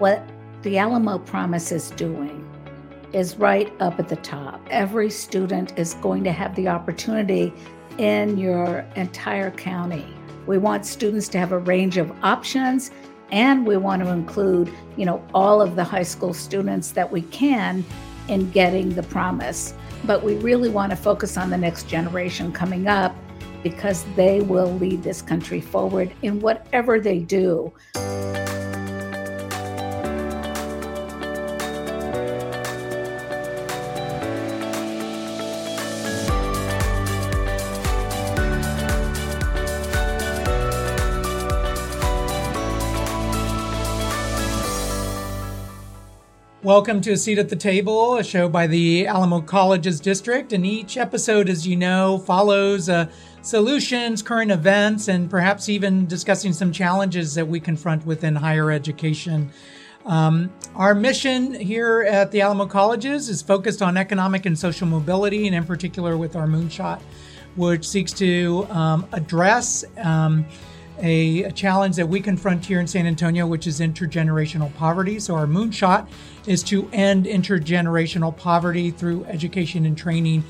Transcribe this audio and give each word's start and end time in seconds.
What 0.00 0.26
the 0.62 0.78
Alamo 0.78 1.18
Promise 1.18 1.72
is 1.72 1.90
doing 1.90 2.48
is 3.12 3.36
right 3.36 3.70
up 3.80 3.98
at 3.98 4.08
the 4.08 4.16
top. 4.16 4.58
Every 4.70 5.10
student 5.10 5.78
is 5.78 5.92
going 5.92 6.24
to 6.24 6.32
have 6.32 6.54
the 6.56 6.68
opportunity 6.68 7.52
in 7.98 8.38
your 8.38 8.78
entire 8.96 9.50
county. 9.50 10.06
We 10.46 10.56
want 10.56 10.86
students 10.86 11.28
to 11.28 11.38
have 11.38 11.52
a 11.52 11.58
range 11.58 11.98
of 11.98 12.10
options 12.22 12.90
and 13.30 13.66
we 13.66 13.76
want 13.76 14.02
to 14.02 14.08
include, 14.08 14.72
you 14.96 15.04
know, 15.04 15.22
all 15.34 15.60
of 15.60 15.76
the 15.76 15.84
high 15.84 16.02
school 16.02 16.32
students 16.32 16.92
that 16.92 17.12
we 17.12 17.20
can 17.20 17.84
in 18.26 18.50
getting 18.52 18.94
the 18.94 19.02
promise. 19.02 19.74
But 20.06 20.22
we 20.22 20.36
really 20.36 20.70
want 20.70 20.92
to 20.92 20.96
focus 20.96 21.36
on 21.36 21.50
the 21.50 21.58
next 21.58 21.88
generation 21.88 22.52
coming 22.52 22.88
up 22.88 23.14
because 23.62 24.06
they 24.16 24.40
will 24.40 24.72
lead 24.76 25.02
this 25.02 25.20
country 25.20 25.60
forward 25.60 26.10
in 26.22 26.40
whatever 26.40 26.98
they 27.00 27.18
do. 27.18 27.70
Welcome 46.70 47.00
to 47.00 47.10
A 47.10 47.16
Seat 47.16 47.38
at 47.38 47.48
the 47.48 47.56
Table, 47.56 48.16
a 48.16 48.22
show 48.22 48.48
by 48.48 48.68
the 48.68 49.04
Alamo 49.08 49.40
Colleges 49.40 49.98
District. 49.98 50.52
And 50.52 50.64
each 50.64 50.96
episode, 50.96 51.48
as 51.48 51.66
you 51.66 51.74
know, 51.74 52.18
follows 52.18 52.88
uh, 52.88 53.08
solutions, 53.42 54.22
current 54.22 54.52
events, 54.52 55.08
and 55.08 55.28
perhaps 55.28 55.68
even 55.68 56.06
discussing 56.06 56.52
some 56.52 56.70
challenges 56.70 57.34
that 57.34 57.48
we 57.48 57.58
confront 57.58 58.06
within 58.06 58.36
higher 58.36 58.70
education. 58.70 59.50
Um, 60.06 60.48
our 60.76 60.94
mission 60.94 61.54
here 61.54 62.02
at 62.02 62.30
the 62.30 62.40
Alamo 62.40 62.66
Colleges 62.66 63.28
is 63.28 63.42
focused 63.42 63.82
on 63.82 63.96
economic 63.96 64.46
and 64.46 64.56
social 64.56 64.86
mobility, 64.86 65.48
and 65.48 65.56
in 65.56 65.64
particular 65.64 66.16
with 66.16 66.36
our 66.36 66.46
Moonshot, 66.46 67.00
which 67.56 67.88
seeks 67.88 68.12
to 68.12 68.64
um, 68.70 69.08
address. 69.10 69.84
Um, 69.98 70.46
a, 71.02 71.44
a, 71.44 71.52
challenge 71.52 71.96
that 71.96 72.06
we 72.06 72.20
confront 72.20 72.66
here 72.66 72.78
in 72.78 72.86
San 72.86 73.06
Antonio, 73.06 73.46
which 73.46 73.66
is 73.66 73.80
intergenerational 73.80 74.74
poverty. 74.74 75.18
So, 75.18 75.34
our 75.34 75.46
moonshot 75.46 76.06
is 76.46 76.62
to 76.64 76.88
end 76.92 77.26
intergenerational 77.26 78.36
poverty 78.36 78.90
through 78.90 79.24
education 79.24 79.86
and 79.86 79.96
training 79.96 80.44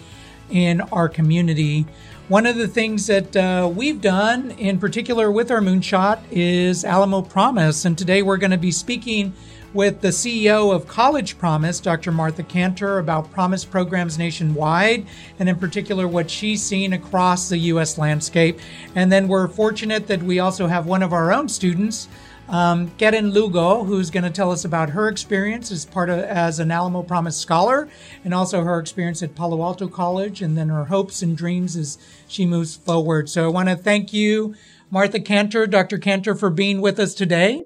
in 0.50 0.80
our 0.80 1.08
community. 1.08 1.86
One 2.28 2.46
of 2.46 2.56
the 2.56 2.68
things 2.68 3.06
that 3.08 3.36
uh, 3.36 3.70
we've 3.74 4.00
done, 4.00 4.52
in 4.52 4.78
particular 4.78 5.32
with 5.32 5.50
our 5.50 5.60
moonshot, 5.60 6.20
is 6.30 6.84
Alamo 6.84 7.22
Promise. 7.22 7.84
And 7.84 7.98
today 7.98 8.22
we're 8.22 8.36
going 8.36 8.52
to 8.52 8.58
be 8.58 8.70
speaking 8.70 9.32
with 9.72 10.00
the 10.00 10.08
CEO 10.08 10.74
of 10.74 10.86
College 10.88 11.38
Promise, 11.38 11.80
Dr. 11.80 12.10
Martha 12.10 12.42
Kanter, 12.42 12.98
about 12.98 13.30
Promise 13.30 13.64
programs 13.64 14.18
nationwide, 14.18 15.06
and 15.38 15.48
in 15.48 15.56
particular 15.56 16.08
what 16.08 16.30
she's 16.30 16.62
seen 16.62 16.92
across 16.92 17.48
the 17.48 17.58
U.S. 17.58 17.96
landscape. 17.96 18.58
And 18.94 19.10
then 19.12 19.28
we're 19.28 19.48
fortunate 19.48 20.06
that 20.08 20.22
we 20.22 20.40
also 20.40 20.66
have 20.66 20.86
one 20.86 21.02
of 21.02 21.12
our 21.12 21.32
own 21.32 21.48
students. 21.48 22.08
Um, 22.50 22.90
Keren 22.98 23.30
Lugo, 23.30 23.84
who's 23.84 24.10
going 24.10 24.24
to 24.24 24.30
tell 24.30 24.50
us 24.50 24.64
about 24.64 24.90
her 24.90 25.08
experience 25.08 25.70
as 25.70 25.86
part 25.86 26.10
of 26.10 26.18
as 26.18 26.58
an 26.58 26.72
Alamo 26.72 27.04
Promise 27.04 27.36
scholar, 27.36 27.88
and 28.24 28.34
also 28.34 28.62
her 28.62 28.80
experience 28.80 29.22
at 29.22 29.36
Palo 29.36 29.62
Alto 29.62 29.86
College, 29.86 30.42
and 30.42 30.58
then 30.58 30.68
her 30.68 30.86
hopes 30.86 31.22
and 31.22 31.36
dreams 31.36 31.76
as 31.76 31.96
she 32.26 32.44
moves 32.44 32.74
forward. 32.74 33.28
So 33.28 33.44
I 33.44 33.48
want 33.48 33.68
to 33.68 33.76
thank 33.76 34.12
you, 34.12 34.56
Martha 34.90 35.20
Kanter, 35.20 35.70
Dr. 35.70 35.96
Kanter, 35.96 36.36
for 36.36 36.50
being 36.50 36.80
with 36.80 36.98
us 36.98 37.14
today. 37.14 37.62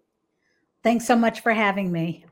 Thanks 0.82 1.06
so 1.06 1.16
much 1.16 1.40
for 1.40 1.52
having 1.52 1.90
me. 1.90 2.26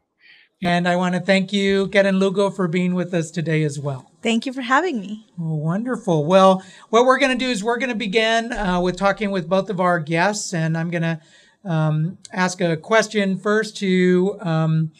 And 0.62 0.86
I 0.86 0.95
want 0.95 1.14
to 1.14 1.20
thank 1.20 1.55
you, 1.55 1.89
Keren 1.89 2.19
Lugo, 2.19 2.50
for 2.50 2.69
being 2.69 2.95
with 2.95 3.14
us 3.14 3.30
today 3.30 3.64
as 3.64 3.80
well. 3.80 4.12
Thank 4.23 4.45
you 4.45 4.53
for 4.53 4.61
having 4.61 5.00
me. 5.00 5.27
Oh, 5.41 5.55
wonderful. 5.55 6.27
Well, 6.27 6.62
what 6.91 7.06
we're 7.06 7.19
going 7.19 7.36
to 7.36 7.45
do 7.45 7.51
is 7.51 7.64
we're 7.64 7.79
going 7.79 7.89
to 7.89 7.96
begin 7.96 8.52
uh, 8.52 8.79
with 8.80 8.96
talking 8.96 9.30
with 9.30 9.48
both 9.48 9.70
of 9.70 9.80
our 9.80 9.98
guests, 9.98 10.52
and 10.52 10.77
I'm 10.77 10.91
going 10.91 11.02
to 11.02 11.18
um, 11.64 12.18
ask 12.33 12.61
a 12.61 12.77
question 12.77 13.39
first 13.39 13.77
to 13.78 14.36
um, 14.40 14.90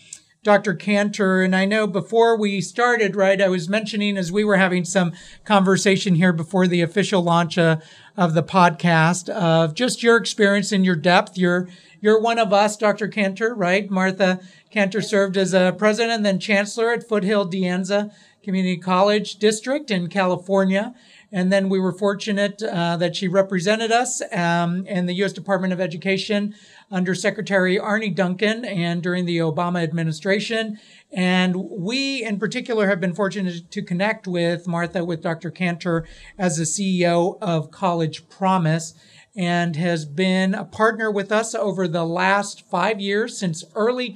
Dr. 0.43 0.75
Kanter. 0.75 1.45
And 1.45 1.55
I 1.55 1.65
know 1.65 1.87
before 1.87 2.37
we 2.37 2.61
started, 2.61 3.15
right, 3.15 3.41
I 3.41 3.49
was 3.49 3.69
mentioning 3.69 4.17
as 4.17 4.33
we 4.33 4.43
were 4.43 4.57
having 4.57 4.85
some 4.85 5.13
conversation 5.45 6.17
here 6.17 6.33
before 6.33 6.67
the 6.67 6.83
official 6.83 7.23
launch 7.23 7.59
uh, 7.59 7.77
of 8.17 8.35
the 8.35 8.43
podcast 8.43 9.29
of 9.29 9.75
just 9.75 10.03
your 10.03 10.17
experience 10.17 10.73
and 10.73 10.85
your 10.85 10.97
depth, 10.97 11.39
You're, 11.39 11.69
you're 12.01 12.21
one 12.21 12.41
of 12.41 12.53
us, 12.53 12.77
Dr. 12.77 13.09
Kanter, 13.09 13.53
right? 13.57 13.89
Martha 13.89 14.41
Kanter 14.75 15.03
served 15.03 15.37
as 15.37 15.55
a 15.55 15.75
president 15.79 16.13
and 16.13 16.27
then 16.27 16.41
chancellor 16.41 16.93
at 16.93 17.09
Foothill 17.09 17.45
De 17.45 17.63
Anza 17.63 18.13
Community 18.43 18.77
College 18.77 19.37
District 19.37 19.91
in 19.93 20.09
California. 20.09 20.93
And 21.33 21.51
then 21.51 21.71
we 21.71 21.81
were 21.81 21.93
fortunate 21.93 22.63
uh, 22.63 22.99
that 22.99 23.17
she 23.17 23.27
represented 23.27 23.91
us 23.91 24.21
um, 24.33 24.87
in 24.87 25.07
the 25.07 25.15
U.S. 25.15 25.33
Department 25.33 25.73
of 25.73 25.81
Education 25.81 26.55
under 26.91 27.15
Secretary 27.15 27.79
Arne 27.79 28.13
Duncan 28.13 28.67
and 28.67 29.03
during 29.03 29.25
the 29.25 29.39
Obama 29.39 29.83
administration. 29.83 30.79
And 31.11 31.57
we, 31.57 32.23
in 32.23 32.39
particular, 32.39 32.87
have 32.89 33.01
been 33.01 33.15
fortunate 33.15 33.71
to 33.71 33.83
connect 33.83 34.27
with 34.27 34.69
Martha, 34.69 35.05
with 35.05 35.23
Dr. 35.23 35.51
Kanter 35.51 36.05
as 36.37 36.59
the 36.59 36.65
CEO 36.65 37.39
of 37.41 37.71
College 37.71 38.29
Promise 38.29 38.95
and 39.35 39.77
has 39.77 40.05
been 40.05 40.55
a 40.55 40.65
partner 40.65 41.11
with 41.11 41.33
us 41.33 41.55
over 41.55 41.89
the 41.89 42.05
last 42.05 42.69
five 42.69 43.01
years 43.01 43.39
since 43.39 43.65
early 43.75 44.11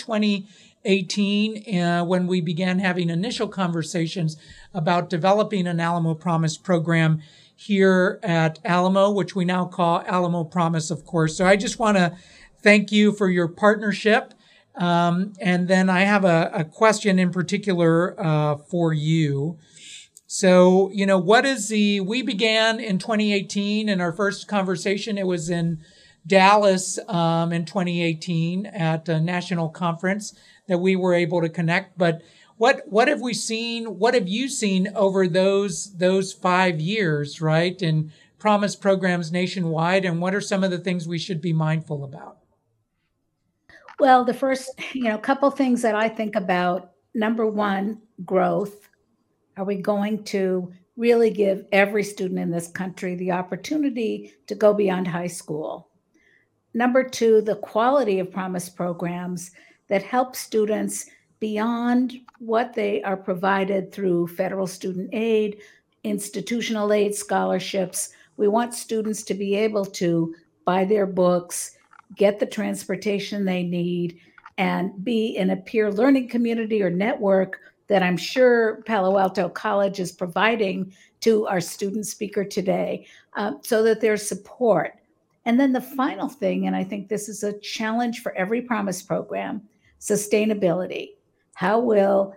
2018 0.86 1.80
uh, 1.80 2.04
when 2.04 2.26
we 2.26 2.40
began 2.40 2.78
having 2.78 3.10
initial 3.10 3.48
conversations 3.48 4.36
about 4.72 5.10
developing 5.10 5.66
an 5.66 5.80
Alamo 5.80 6.14
Promise 6.14 6.56
program 6.58 7.20
here 7.54 8.20
at 8.22 8.58
Alamo, 8.64 9.10
which 9.10 9.34
we 9.34 9.44
now 9.44 9.64
call 9.64 10.02
Alamo 10.06 10.44
Promise, 10.44 10.90
of 10.90 11.04
course. 11.04 11.36
So 11.36 11.46
I 11.46 11.56
just 11.56 11.78
want 11.78 11.96
to 11.96 12.16
thank 12.62 12.92
you 12.92 13.12
for 13.12 13.28
your 13.28 13.48
partnership. 13.48 14.34
Um, 14.76 15.32
and 15.40 15.66
then 15.68 15.88
I 15.88 16.00
have 16.00 16.24
a, 16.24 16.50
a 16.52 16.64
question 16.64 17.18
in 17.18 17.30
particular 17.30 18.14
uh, 18.20 18.56
for 18.56 18.92
you. 18.92 19.58
So, 20.26 20.90
you 20.92 21.06
know, 21.06 21.18
what 21.18 21.46
is 21.46 21.68
the, 21.68 22.00
we 22.00 22.20
began 22.22 22.78
in 22.78 22.98
2018 22.98 23.88
in 23.88 24.00
our 24.00 24.12
first 24.12 24.48
conversation. 24.48 25.16
It 25.18 25.26
was 25.26 25.48
in 25.48 25.80
Dallas 26.26 26.98
um, 27.08 27.52
in 27.52 27.64
2018 27.64 28.66
at 28.66 29.08
a 29.08 29.20
national 29.20 29.68
conference 29.68 30.34
that 30.68 30.78
we 30.78 30.96
were 30.96 31.14
able 31.14 31.40
to 31.40 31.48
connect. 31.48 31.98
But 31.98 32.22
what, 32.56 32.82
what 32.86 33.08
have 33.08 33.20
we 33.20 33.34
seen? 33.34 33.98
What 33.98 34.14
have 34.14 34.28
you 34.28 34.48
seen 34.48 34.88
over 34.94 35.28
those, 35.28 35.96
those 35.96 36.32
five 36.32 36.80
years, 36.80 37.40
right? 37.40 37.80
And 37.82 38.10
promise 38.38 38.76
programs 38.76 39.32
nationwide. 39.32 40.04
And 40.04 40.20
what 40.20 40.34
are 40.34 40.40
some 40.40 40.62
of 40.62 40.70
the 40.70 40.78
things 40.78 41.08
we 41.08 41.18
should 41.18 41.40
be 41.40 41.52
mindful 41.52 42.04
about? 42.04 42.38
Well, 43.98 44.24
the 44.24 44.34
first, 44.34 44.70
you 44.92 45.04
know, 45.04 45.18
couple 45.18 45.50
things 45.50 45.82
that 45.82 45.94
I 45.94 46.08
think 46.08 46.36
about 46.36 46.92
number 47.14 47.46
one, 47.46 48.02
growth 48.24 48.88
are 49.56 49.64
we 49.64 49.76
going 49.76 50.22
to 50.24 50.72
really 50.96 51.30
give 51.30 51.66
every 51.72 52.04
student 52.04 52.38
in 52.38 52.50
this 52.50 52.68
country 52.68 53.14
the 53.14 53.32
opportunity 53.32 54.34
to 54.46 54.54
go 54.54 54.74
beyond 54.74 55.08
high 55.08 55.26
school? 55.26 55.88
Number 56.74 57.02
two, 57.02 57.40
the 57.40 57.56
quality 57.56 58.18
of 58.18 58.30
promise 58.30 58.68
programs 58.68 59.50
that 59.88 60.02
help 60.02 60.36
students 60.36 61.06
beyond 61.40 62.20
what 62.38 62.74
they 62.74 63.02
are 63.02 63.16
provided 63.16 63.92
through 63.92 64.26
federal 64.28 64.66
student 64.66 65.10
aid, 65.12 65.58
institutional 66.04 66.92
aid, 66.92 67.14
scholarships. 67.14 68.10
We 68.36 68.48
want 68.48 68.74
students 68.74 69.22
to 69.24 69.34
be 69.34 69.54
able 69.54 69.84
to 69.86 70.34
buy 70.64 70.84
their 70.84 71.06
books, 71.06 71.76
get 72.16 72.38
the 72.38 72.46
transportation 72.46 73.44
they 73.44 73.62
need, 73.62 74.18
and 74.58 75.04
be 75.04 75.36
in 75.36 75.50
a 75.50 75.56
peer 75.56 75.92
learning 75.92 76.28
community 76.28 76.82
or 76.82 76.90
network 76.90 77.60
that 77.88 78.02
I'm 78.02 78.16
sure 78.16 78.82
Palo 78.86 79.18
Alto 79.18 79.48
College 79.48 80.00
is 80.00 80.10
providing 80.10 80.92
to 81.20 81.46
our 81.46 81.60
student 81.60 82.06
speaker 82.06 82.44
today 82.44 83.06
uh, 83.34 83.52
so 83.62 83.82
that 83.82 84.00
there's 84.00 84.26
support. 84.26 84.94
And 85.44 85.60
then 85.60 85.72
the 85.72 85.80
final 85.80 86.28
thing, 86.28 86.66
and 86.66 86.74
I 86.74 86.82
think 86.82 87.08
this 87.08 87.28
is 87.28 87.44
a 87.44 87.58
challenge 87.60 88.22
for 88.22 88.32
every 88.36 88.62
promise 88.62 89.02
program 89.02 89.62
sustainability. 90.00 91.10
How 91.54 91.80
will 91.80 92.34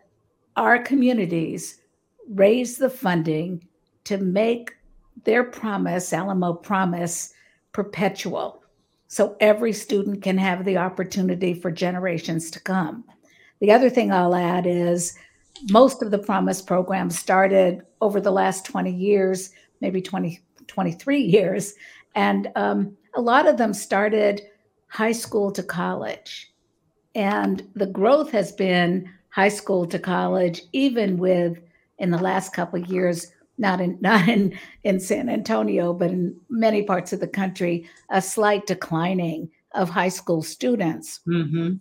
our 0.56 0.81
communities 0.81 1.81
raise 2.29 2.77
the 2.77 2.89
funding 2.89 3.67
to 4.06 4.17
make 4.17 4.75
their 5.23 5.44
promise, 5.44 6.13
Alamo 6.13 6.53
Promise, 6.53 7.33
perpetual? 7.71 8.63
So 9.07 9.35
every 9.39 9.73
student 9.73 10.21
can 10.21 10.38
have 10.38 10.65
the 10.65 10.77
opportunity 10.77 11.53
for 11.53 11.71
generations 11.71 12.51
to 12.51 12.59
come. 12.59 13.03
The 13.59 13.71
other 13.71 13.89
thing 13.89 14.12
I'll 14.12 14.35
add 14.35 14.65
is 14.65 15.17
most 15.69 16.01
of 16.01 16.12
the 16.12 16.19
promise 16.19 16.62
programs 16.62 17.17
started 17.17 17.81
over 18.01 18.21
the 18.21 18.31
last 18.31 18.65
20 18.65 18.91
years, 18.91 19.51
maybe 19.81 20.01
20, 20.01 20.39
23 20.67 21.19
years. 21.19 21.73
And 22.15 22.51
um, 22.55 22.95
a 23.15 23.21
lot 23.21 23.47
of 23.47 23.57
them 23.57 23.73
started 23.73 24.41
high 24.88 25.12
school 25.12 25.51
to 25.51 25.63
college. 25.63 26.53
And 27.15 27.67
the 27.75 27.88
growth 27.88 28.31
has 28.31 28.51
been 28.51 29.09
high 29.29 29.50
school 29.50 29.85
to 29.88 30.00
college, 30.00 30.61
even 30.73 31.17
with 31.17 31.59
in 31.97 32.11
the 32.11 32.17
last 32.17 32.53
couple 32.53 32.81
of 32.81 32.89
years, 32.89 33.31
not 33.57 33.81
in 33.81 33.97
not 34.01 34.27
in 34.27 34.57
in 34.83 35.00
San 35.00 35.29
Antonio, 35.29 35.94
but 35.94 36.11
in 36.11 36.35
many 36.50 36.83
parts 36.83 37.13
of 37.13 37.19
the 37.19 37.27
country, 37.27 37.88
a 38.09 38.21
slight 38.21 38.65
declining 38.65 39.50
of 39.75 39.89
high 39.89 40.09
school 40.09 40.41
students. 40.41 41.19
Mm-hmm. 41.27 41.75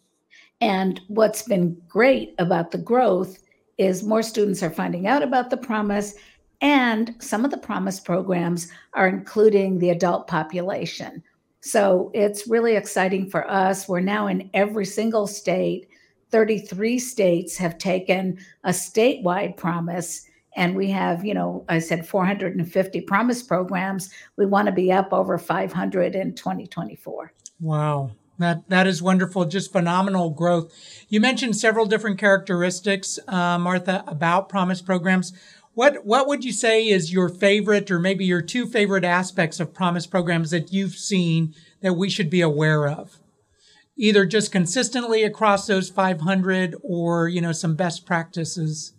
And 0.61 1.01
what's 1.09 1.43
been 1.43 1.81
great 1.89 2.35
about 2.39 2.73
the 2.73 2.79
growth 2.79 3.39
is 3.79 4.03
more 4.03 4.23
students 4.23 4.63
are 4.63 4.71
finding 4.71 5.07
out 5.07 5.23
about 5.23 5.51
the 5.51 5.57
promise, 5.57 6.15
and 6.61 7.15
some 7.21 7.45
of 7.45 7.53
the 7.53 7.59
promise 7.59 8.01
programs 8.01 8.69
are 8.95 9.09
including 9.09 9.79
the 9.79 9.91
adult 9.91 10.27
population. 10.27 11.23
So 11.61 12.11
it's 12.15 12.49
really 12.49 12.77
exciting 12.77 13.29
for 13.29 13.51
us. 13.51 13.89
We're 13.89 14.01
now 14.01 14.27
in 14.27 14.51
every 14.55 14.87
single 14.87 15.27
state. 15.27 15.89
33 16.31 16.99
states 16.99 17.57
have 17.57 17.79
taken 17.79 18.39
a 18.65 18.71
statewide 18.71 19.57
promise 19.57 20.25
and 20.57 20.75
we 20.77 20.91
have 20.91 21.25
you 21.25 21.35
know 21.35 21.65
i 21.69 21.79
said 21.79 22.07
450 22.07 23.01
promise 23.03 23.43
programs. 23.43 24.11
We 24.37 24.47
want 24.47 24.67
to 24.67 24.73
be 24.73 24.93
up 24.93 25.13
over 25.13 25.39
500 25.39 26.15
in 26.15 26.35
2024 26.35 27.33
wow. 27.61 28.11
That 28.39 28.69
that 28.69 28.87
is 28.87 29.03
wonderful. 29.03 29.45
Just 29.47 29.73
phenomenal 29.73 30.31
growth. 30.31 30.73
You 31.09 31.21
mentioned 31.21 31.57
several 31.57 31.87
different 31.87 32.19
characteristics 32.19 33.19
uh, 33.27 33.59
martha 33.59 34.05
about 34.07 34.49
promise 34.49 34.81
programs 34.81 35.33
what 35.79 36.05
what 36.05 36.27
would 36.27 36.45
you 36.45 36.53
say 36.53 36.89
is 36.89 37.13
your 37.13 37.29
favorite 37.29 37.91
or 37.91 37.99
maybe 37.99 38.25
your 38.25 38.43
two 38.43 38.67
favorite 38.67 39.05
aspects 39.05 39.61
of 39.61 39.73
promise 39.73 40.07
programs 40.07 40.51
that 40.51 40.73
you've 40.73 40.95
seen 40.95 41.55
that 41.81 41.95
we 41.95 42.11
should 42.11 42.31
be 42.31 42.41
aware 42.41 42.89
of 42.89 43.19
either 43.97 44.25
just 44.25 44.53
consistently 44.53 45.25
across 45.25 45.67
those 45.67 45.91
500 45.91 46.75
or 46.83 47.29
you 47.29 47.41
know 47.41 47.53
some 47.53 47.75
best 47.75 48.05
practices 48.05 48.93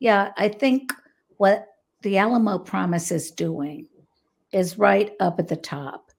yeah, 0.00 0.32
I 0.38 0.48
think 0.48 0.92
what 1.36 1.66
the 2.02 2.16
Alamo 2.16 2.58
Promise 2.58 3.12
is 3.12 3.30
doing 3.30 3.86
is 4.50 4.78
right 4.78 5.12
up 5.20 5.38
at 5.38 5.48
the 5.48 5.56
top. 5.56 6.10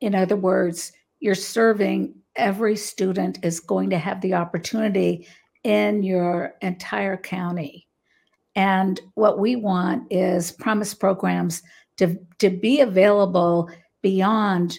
In 0.00 0.14
other 0.14 0.36
words, 0.36 0.92
you're 1.18 1.34
serving 1.34 2.14
every 2.36 2.76
student 2.76 3.40
is 3.42 3.58
going 3.58 3.90
to 3.90 3.98
have 3.98 4.20
the 4.20 4.34
opportunity 4.34 5.26
in 5.64 6.04
your 6.04 6.54
entire 6.62 7.16
county. 7.16 7.85
And 8.56 9.00
what 9.14 9.38
we 9.38 9.54
want 9.54 10.10
is 10.10 10.50
promise 10.50 10.94
programs 10.94 11.62
to, 11.98 12.18
to 12.40 12.50
be 12.50 12.80
available 12.80 13.70
beyond, 14.02 14.78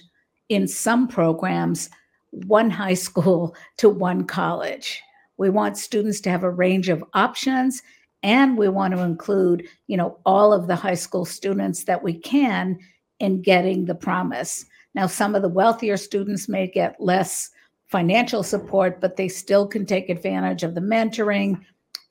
in 0.49 0.67
some 0.67 1.07
programs, 1.07 1.89
one 2.31 2.69
high 2.69 2.93
school 2.93 3.55
to 3.77 3.89
one 3.89 4.25
college. 4.25 5.01
We 5.37 5.49
want 5.49 5.77
students 5.77 6.19
to 6.21 6.29
have 6.29 6.43
a 6.43 6.49
range 6.49 6.89
of 6.89 7.03
options 7.13 7.81
and 8.23 8.57
we 8.57 8.67
want 8.67 8.93
to 8.93 9.01
include 9.01 9.67
you 9.87 9.97
know 9.97 10.17
all 10.25 10.53
of 10.53 10.67
the 10.67 10.75
high 10.75 10.95
school 10.95 11.25
students 11.25 11.83
that 11.83 12.03
we 12.03 12.13
can 12.13 12.77
in 13.19 13.41
getting 13.41 13.85
the 13.85 13.95
promise 13.95 14.65
now 14.95 15.05
some 15.07 15.35
of 15.35 15.41
the 15.41 15.49
wealthier 15.49 15.97
students 15.97 16.49
may 16.49 16.67
get 16.67 16.99
less 16.99 17.49
financial 17.87 18.43
support 18.43 18.99
but 18.99 19.15
they 19.15 19.27
still 19.27 19.67
can 19.67 19.85
take 19.85 20.09
advantage 20.09 20.63
of 20.63 20.75
the 20.75 20.81
mentoring 20.81 21.59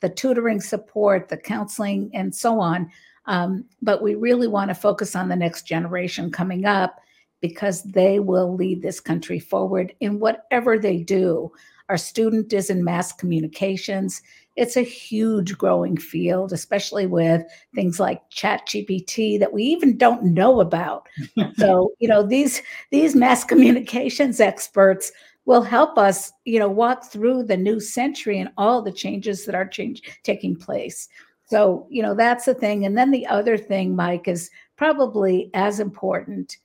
the 0.01 0.09
tutoring 0.09 0.61
support 0.61 1.29
the 1.29 1.37
counseling 1.37 2.11
and 2.15 2.35
so 2.35 2.61
on. 2.61 2.91
Um, 3.27 3.65
but 3.83 4.03
we 4.03 4.15
really 4.15 4.47
want 4.47 4.71
to 4.71 4.75
focus 4.75 5.17
on 5.17 5.29
the 5.29 5.37
next 5.37 5.63
generation 5.63 6.31
coming 6.31 6.65
up 6.65 7.01
because 7.41 7.83
they 7.83 8.21
will 8.21 8.55
lead 8.55 8.83
this 8.83 9.01
country 9.01 9.39
forward 9.39 9.93
in 10.01 10.21
whatever 10.21 10.79
they 10.79 10.99
do. 10.99 11.53
Our 11.89 11.97
student 11.97 12.53
is 12.53 12.71
in 12.71 12.83
mass 12.83 13.13
communications. 13.13 14.23
It's 14.57 14.77
a 14.77 14.83
huge 14.83 15.57
growing 15.57 15.97
field, 15.97 16.53
especially 16.53 17.07
with 17.07 17.43
things 17.75 18.01
like 18.01 18.29
Chat 18.31 18.67
GPT 18.67 19.39
that 19.39 19.53
we 19.53 19.63
even 19.65 19.97
don't 19.97 20.25
know 20.25 20.61
about. 20.61 21.09
so, 21.59 21.93
you 21.99 22.09
know, 22.09 22.23
these 22.23 22.63
these 22.91 23.15
mass 23.15 23.45
communications 23.45 24.41
experts 24.41 25.13
will 25.47 25.63
help 25.63 25.97
us, 25.97 26.33
you 26.45 26.59
know, 26.59 26.69
walk 26.69 27.05
through 27.05 27.45
the 27.45 27.57
new 27.57 27.81
century 27.81 28.39
and 28.39 28.51
all 28.59 28.83
the 28.83 28.93
changes 28.93 29.47
that 29.47 29.55
are 29.55 29.67
change 29.67 30.03
taking 30.23 30.55
place. 30.55 31.09
So, 31.47 31.87
you 31.89 32.03
know, 32.03 32.15
that's 32.15 32.45
the 32.45 32.55
thing. 32.55 32.85
And 32.85 32.99
then 32.99 33.13
the 33.13 33.27
other 33.27 33.57
thing, 33.57 33.95
Mike, 33.95 34.29
is 34.29 34.51
probably 34.77 35.51
as 35.55 35.81
important 35.81 36.59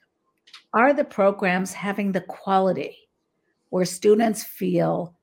are 0.73 0.93
the 0.93 1.03
programs 1.03 1.73
having 1.73 2.11
the 2.11 2.21
quality 2.21 2.97
where 3.69 3.85
students 3.85 4.43
feel 4.43 5.15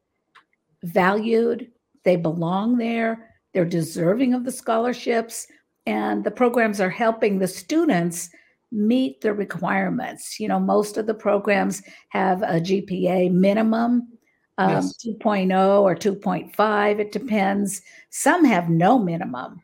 valued, 0.85 1.71
they 2.05 2.17
belong 2.17 2.77
there, 2.77 3.35
they're 3.53 3.65
deserving 3.65 4.35
of 4.35 4.45
the 4.45 4.53
scholarships, 4.53 5.47
and 5.87 6.23
the 6.23 6.31
programs 6.31 6.81
are 6.81 6.91
helping 6.91 7.39
the 7.39 7.49
students 7.49 8.31
meet 8.71 9.21
the 9.21 9.33
requirements. 9.33 10.39
You 10.39 10.49
know, 10.49 10.61
most 10.61 10.97
of 10.97 11.07
the 11.07 11.15
programs 11.15 11.83
have 12.11 12.43
a 12.43 12.61
GPA 12.61 13.33
minimum. 13.33 14.09
Um, 14.59 14.71
yes. 14.71 14.95
2.0 15.07 15.81
or 15.83 15.95
2.5, 15.95 16.99
it 16.99 17.13
depends. 17.13 17.81
Some 18.11 18.45
have 18.45 18.69
no 18.69 18.99
minimum. 18.99 19.63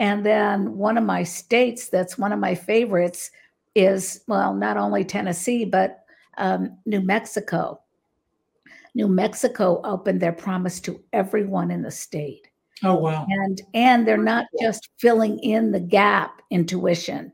And 0.00 0.26
then 0.26 0.76
one 0.76 0.98
of 0.98 1.04
my 1.04 1.22
states 1.22 1.88
that's 1.88 2.18
one 2.18 2.32
of 2.32 2.38
my 2.38 2.54
favorites 2.54 3.30
is, 3.74 4.22
well, 4.26 4.54
not 4.54 4.76
only 4.76 5.04
Tennessee, 5.04 5.64
but 5.64 6.04
um, 6.36 6.78
New 6.86 7.00
Mexico. 7.00 7.80
New 8.94 9.08
Mexico 9.08 9.80
opened 9.84 10.20
their 10.20 10.32
promise 10.32 10.80
to 10.80 11.00
everyone 11.12 11.70
in 11.70 11.82
the 11.82 11.90
state. 11.90 12.48
Oh 12.82 12.94
wow. 12.94 13.26
And 13.28 13.60
and 13.74 14.06
they're 14.06 14.16
not 14.16 14.46
just 14.60 14.88
filling 14.98 15.38
in 15.40 15.72
the 15.72 15.80
gap 15.80 16.42
in 16.50 16.64
tuition. 16.66 17.32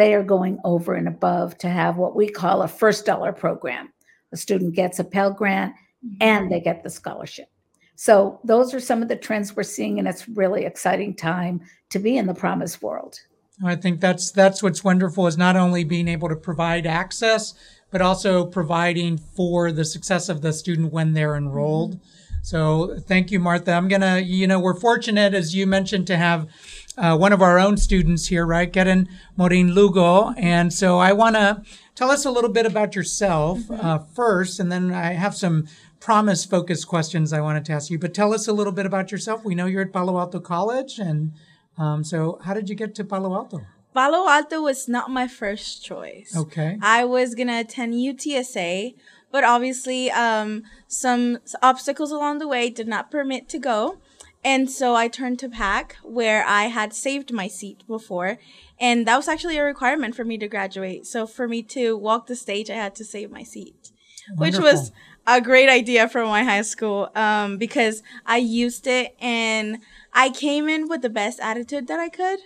They 0.00 0.14
are 0.14 0.22
going 0.22 0.58
over 0.64 0.94
and 0.94 1.06
above 1.06 1.58
to 1.58 1.68
have 1.68 1.98
what 1.98 2.16
we 2.16 2.30
call 2.30 2.62
a 2.62 2.68
first 2.68 3.04
dollar 3.04 3.34
program. 3.34 3.92
A 4.32 4.36
student 4.38 4.74
gets 4.74 4.98
a 4.98 5.04
Pell 5.04 5.30
Grant 5.30 5.74
and 6.22 6.50
they 6.50 6.58
get 6.58 6.82
the 6.82 6.88
scholarship. 6.88 7.50
So 7.96 8.40
those 8.42 8.72
are 8.72 8.80
some 8.80 9.02
of 9.02 9.08
the 9.08 9.16
trends 9.16 9.54
we're 9.54 9.62
seeing, 9.62 9.98
and 9.98 10.08
it's 10.08 10.26
really 10.26 10.64
exciting 10.64 11.14
time 11.14 11.60
to 11.90 11.98
be 11.98 12.16
in 12.16 12.24
the 12.24 12.32
promise 12.32 12.80
world. 12.80 13.20
I 13.62 13.76
think 13.76 14.00
that's 14.00 14.30
that's 14.30 14.62
what's 14.62 14.82
wonderful 14.82 15.26
is 15.26 15.36
not 15.36 15.56
only 15.56 15.84
being 15.84 16.08
able 16.08 16.30
to 16.30 16.36
provide 16.36 16.86
access, 16.86 17.52
but 17.90 18.00
also 18.00 18.46
providing 18.46 19.18
for 19.18 19.70
the 19.70 19.84
success 19.84 20.30
of 20.30 20.40
the 20.40 20.54
student 20.54 20.94
when 20.94 21.12
they're 21.12 21.36
enrolled. 21.36 21.96
Mm-hmm. 21.96 22.20
So 22.42 22.96
thank 23.06 23.30
you, 23.30 23.38
Martha. 23.38 23.72
I'm 23.72 23.88
gonna, 23.88 24.20
you 24.20 24.46
know, 24.46 24.58
we're 24.58 24.80
fortunate, 24.80 25.34
as 25.34 25.54
you 25.54 25.66
mentioned, 25.66 26.06
to 26.06 26.16
have 26.16 26.48
uh, 26.96 27.16
one 27.16 27.32
of 27.32 27.40
our 27.40 27.58
own 27.58 27.76
students 27.76 28.26
here, 28.26 28.44
right, 28.44 28.72
Keren 28.72 29.08
Morin 29.36 29.72
Lugo. 29.72 30.34
And 30.36 30.72
so 30.72 30.98
I 30.98 31.12
want 31.12 31.36
to 31.36 31.62
tell 31.94 32.10
us 32.10 32.24
a 32.24 32.30
little 32.30 32.50
bit 32.50 32.66
about 32.66 32.94
yourself 32.94 33.60
mm-hmm. 33.60 33.86
uh, 33.86 33.98
first, 33.98 34.60
and 34.60 34.70
then 34.70 34.92
I 34.92 35.12
have 35.12 35.34
some 35.34 35.66
promise 36.00 36.44
focused 36.44 36.88
questions 36.88 37.32
I 37.32 37.40
wanted 37.40 37.64
to 37.66 37.72
ask 37.72 37.90
you. 37.90 37.98
But 37.98 38.14
tell 38.14 38.34
us 38.34 38.48
a 38.48 38.52
little 38.52 38.72
bit 38.72 38.86
about 38.86 39.12
yourself. 39.12 39.44
We 39.44 39.54
know 39.54 39.66
you're 39.66 39.82
at 39.82 39.92
Palo 39.92 40.18
Alto 40.18 40.40
College, 40.40 40.98
and 40.98 41.32
um, 41.78 42.04
so 42.04 42.38
how 42.44 42.54
did 42.54 42.68
you 42.68 42.74
get 42.74 42.94
to 42.96 43.04
Palo 43.04 43.34
Alto? 43.34 43.62
Palo 43.94 44.28
Alto 44.28 44.62
was 44.62 44.88
not 44.88 45.10
my 45.10 45.26
first 45.26 45.84
choice. 45.84 46.34
Okay. 46.36 46.78
I 46.80 47.04
was 47.04 47.34
gonna 47.34 47.60
attend 47.60 47.94
UTSA, 47.94 48.94
but 49.32 49.44
obviously, 49.44 50.10
um, 50.10 50.62
some 50.86 51.38
obstacles 51.62 52.12
along 52.12 52.38
the 52.38 52.48
way 52.48 52.70
did 52.70 52.88
not 52.88 53.10
permit 53.10 53.48
to 53.50 53.58
go. 53.58 53.98
And 54.42 54.70
so 54.70 54.94
I 54.94 55.08
turned 55.08 55.38
to 55.40 55.48
PAC, 55.48 55.96
where 56.02 56.44
I 56.46 56.64
had 56.64 56.94
saved 56.94 57.32
my 57.32 57.46
seat 57.46 57.86
before. 57.86 58.38
And 58.78 59.06
that 59.06 59.16
was 59.16 59.28
actually 59.28 59.58
a 59.58 59.64
requirement 59.64 60.14
for 60.14 60.24
me 60.24 60.38
to 60.38 60.48
graduate. 60.48 61.06
So 61.06 61.26
for 61.26 61.46
me 61.46 61.62
to 61.64 61.96
walk 61.96 62.26
the 62.26 62.36
stage, 62.36 62.70
I 62.70 62.74
had 62.74 62.94
to 62.96 63.04
save 63.04 63.30
my 63.30 63.42
seat, 63.42 63.90
Wonderful. 64.36 64.64
which 64.64 64.72
was 64.72 64.92
a 65.26 65.40
great 65.40 65.68
idea 65.68 66.08
from 66.08 66.28
my 66.28 66.42
high 66.44 66.62
school 66.62 67.10
um, 67.14 67.58
because 67.58 68.02
I 68.24 68.38
used 68.38 68.86
it 68.86 69.14
and 69.20 69.78
I 70.14 70.30
came 70.30 70.68
in 70.68 70.88
with 70.88 71.02
the 71.02 71.10
best 71.10 71.38
attitude 71.40 71.86
that 71.88 72.00
I 72.00 72.08
could. 72.08 72.40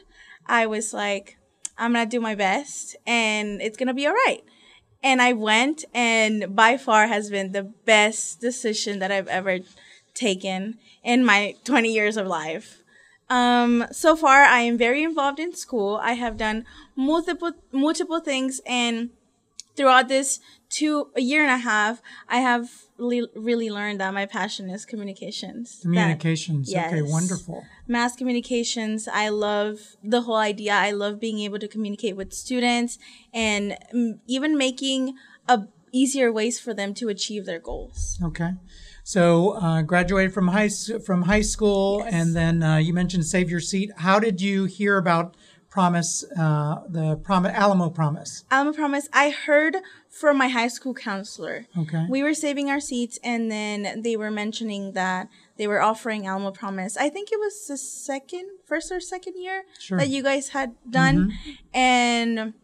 I 0.47 0.67
was 0.67 0.93
like, 0.93 1.39
I'm 1.79 1.93
gonna 1.93 2.07
do 2.07 2.21
my 2.21 2.35
best 2.35 2.97
and 3.07 3.61
it's 3.63 3.77
gonna 3.77 3.95
be 3.95 4.07
all 4.07 4.13
right. 4.13 4.43
And 5.03 5.21
I 5.21 5.35
went, 5.35 5.85
and 5.93 6.57
by 6.57 6.79
far 6.79 7.07
has 7.07 7.29
been 7.29 7.53
the 7.53 7.63
best 7.63 8.41
decision 8.41 9.01
that 9.01 9.13
I've 9.13 9.29
ever 9.29 9.59
taken 10.15 10.79
in 11.05 11.25
my 11.25 11.55
20 11.65 11.93
years 11.93 12.17
of 12.17 12.27
life. 12.27 12.83
Um, 13.31 13.87
so 13.91 14.17
far, 14.17 14.43
I 14.43 14.61
am 14.61 14.77
very 14.77 15.03
involved 15.03 15.39
in 15.39 15.55
school. 15.55 15.99
I 16.03 16.13
have 16.13 16.37
done 16.37 16.65
multiple 16.95 17.53
multiple 17.73 18.21
things, 18.21 18.61
and 18.67 19.11
throughout 19.77 20.09
this 20.09 20.41
two 20.69 21.09
a 21.17 21.21
year 21.21 21.43
and 21.43 21.51
a 21.51 21.59
half, 21.59 22.03
I 22.29 22.39
have 22.39 22.71
really, 22.99 23.29
really 23.35 23.71
learned 23.71 24.01
that 24.01 24.13
my 24.13 24.27
passion 24.27 24.69
is 24.69 24.85
communications. 24.85 25.81
Communications. 25.83 26.69
That, 26.69 26.93
yes. 26.93 26.93
Okay, 26.93 27.03
wonderful. 27.03 27.65
Mass 27.89 28.15
communications. 28.15 29.09
I 29.09 29.31
love 29.31 29.97
the 30.03 30.23
whole 30.23 30.37
idea. 30.37 30.75
I 30.75 30.91
love 30.91 31.19
being 31.19 31.39
able 31.41 31.59
to 31.59 31.69
communicate 31.69 32.17
with 32.17 32.33
students 32.33 32.99
and 33.33 33.77
even 34.27 34.57
making 34.59 35.15
a 35.49 35.67
easier 35.93 36.33
ways 36.33 36.59
for 36.59 36.75
them 36.75 36.93
to 36.95 37.09
achieve 37.09 37.47
their 37.47 37.61
goals. 37.61 38.19
Okay. 38.23 38.51
So 39.07 39.51
uh, 39.53 39.83
graduated 39.83 40.33
from 40.33 40.49
high 40.49 40.71
from 41.05 41.23
high 41.23 41.43
school, 41.43 42.01
Yes. 42.05 42.15
and 42.15 42.35
then 42.35 42.63
uh, 42.63 42.77
you 42.79 42.95
mentioned 42.95 43.27
Save 43.27 43.51
Your 43.51 43.61
Seat. 43.61 43.91
How 43.99 44.19
did 44.19 44.41
you 44.41 44.65
hear 44.65 44.97
about 44.97 45.37
Promise, 45.69 46.25
uh, 46.39 46.83
the 46.89 47.17
Promise 47.17 47.53
Alamo 47.55 47.91
Promise? 47.91 48.45
Alma 48.51 48.73
Promise, 48.73 49.09
I 49.13 49.29
heard 49.31 49.77
from 50.09 50.39
my 50.39 50.49
high 50.49 50.69
school 50.69 50.95
counselor. 50.95 51.67
Okay. 51.77 52.07
We 52.09 52.23
were 52.23 52.33
saving 52.33 52.71
our 52.71 52.81
seats, 52.81 53.19
and 53.23 53.51
then 53.51 54.01
they 54.03 54.17
were 54.17 54.31
mentioning 54.31 54.93
that 54.93 55.29
they 55.59 55.67
were 55.67 55.83
offering 55.83 56.27
Alamo 56.27 56.51
Promise. 56.53 56.97
I 56.97 57.11
think 57.11 57.31
it 57.31 57.39
was 57.39 57.67
the 57.67 57.77
second, 57.77 58.47
first 58.65 58.91
or 58.91 59.01
second 59.01 59.35
year 59.37 59.65
Sure. 59.79 59.99
that 59.99 60.09
you 60.09 60.23
guys 60.23 60.49
had 60.51 60.77
done. 60.89 61.17
Mm-hmm. 61.29 61.51
And 61.77 62.55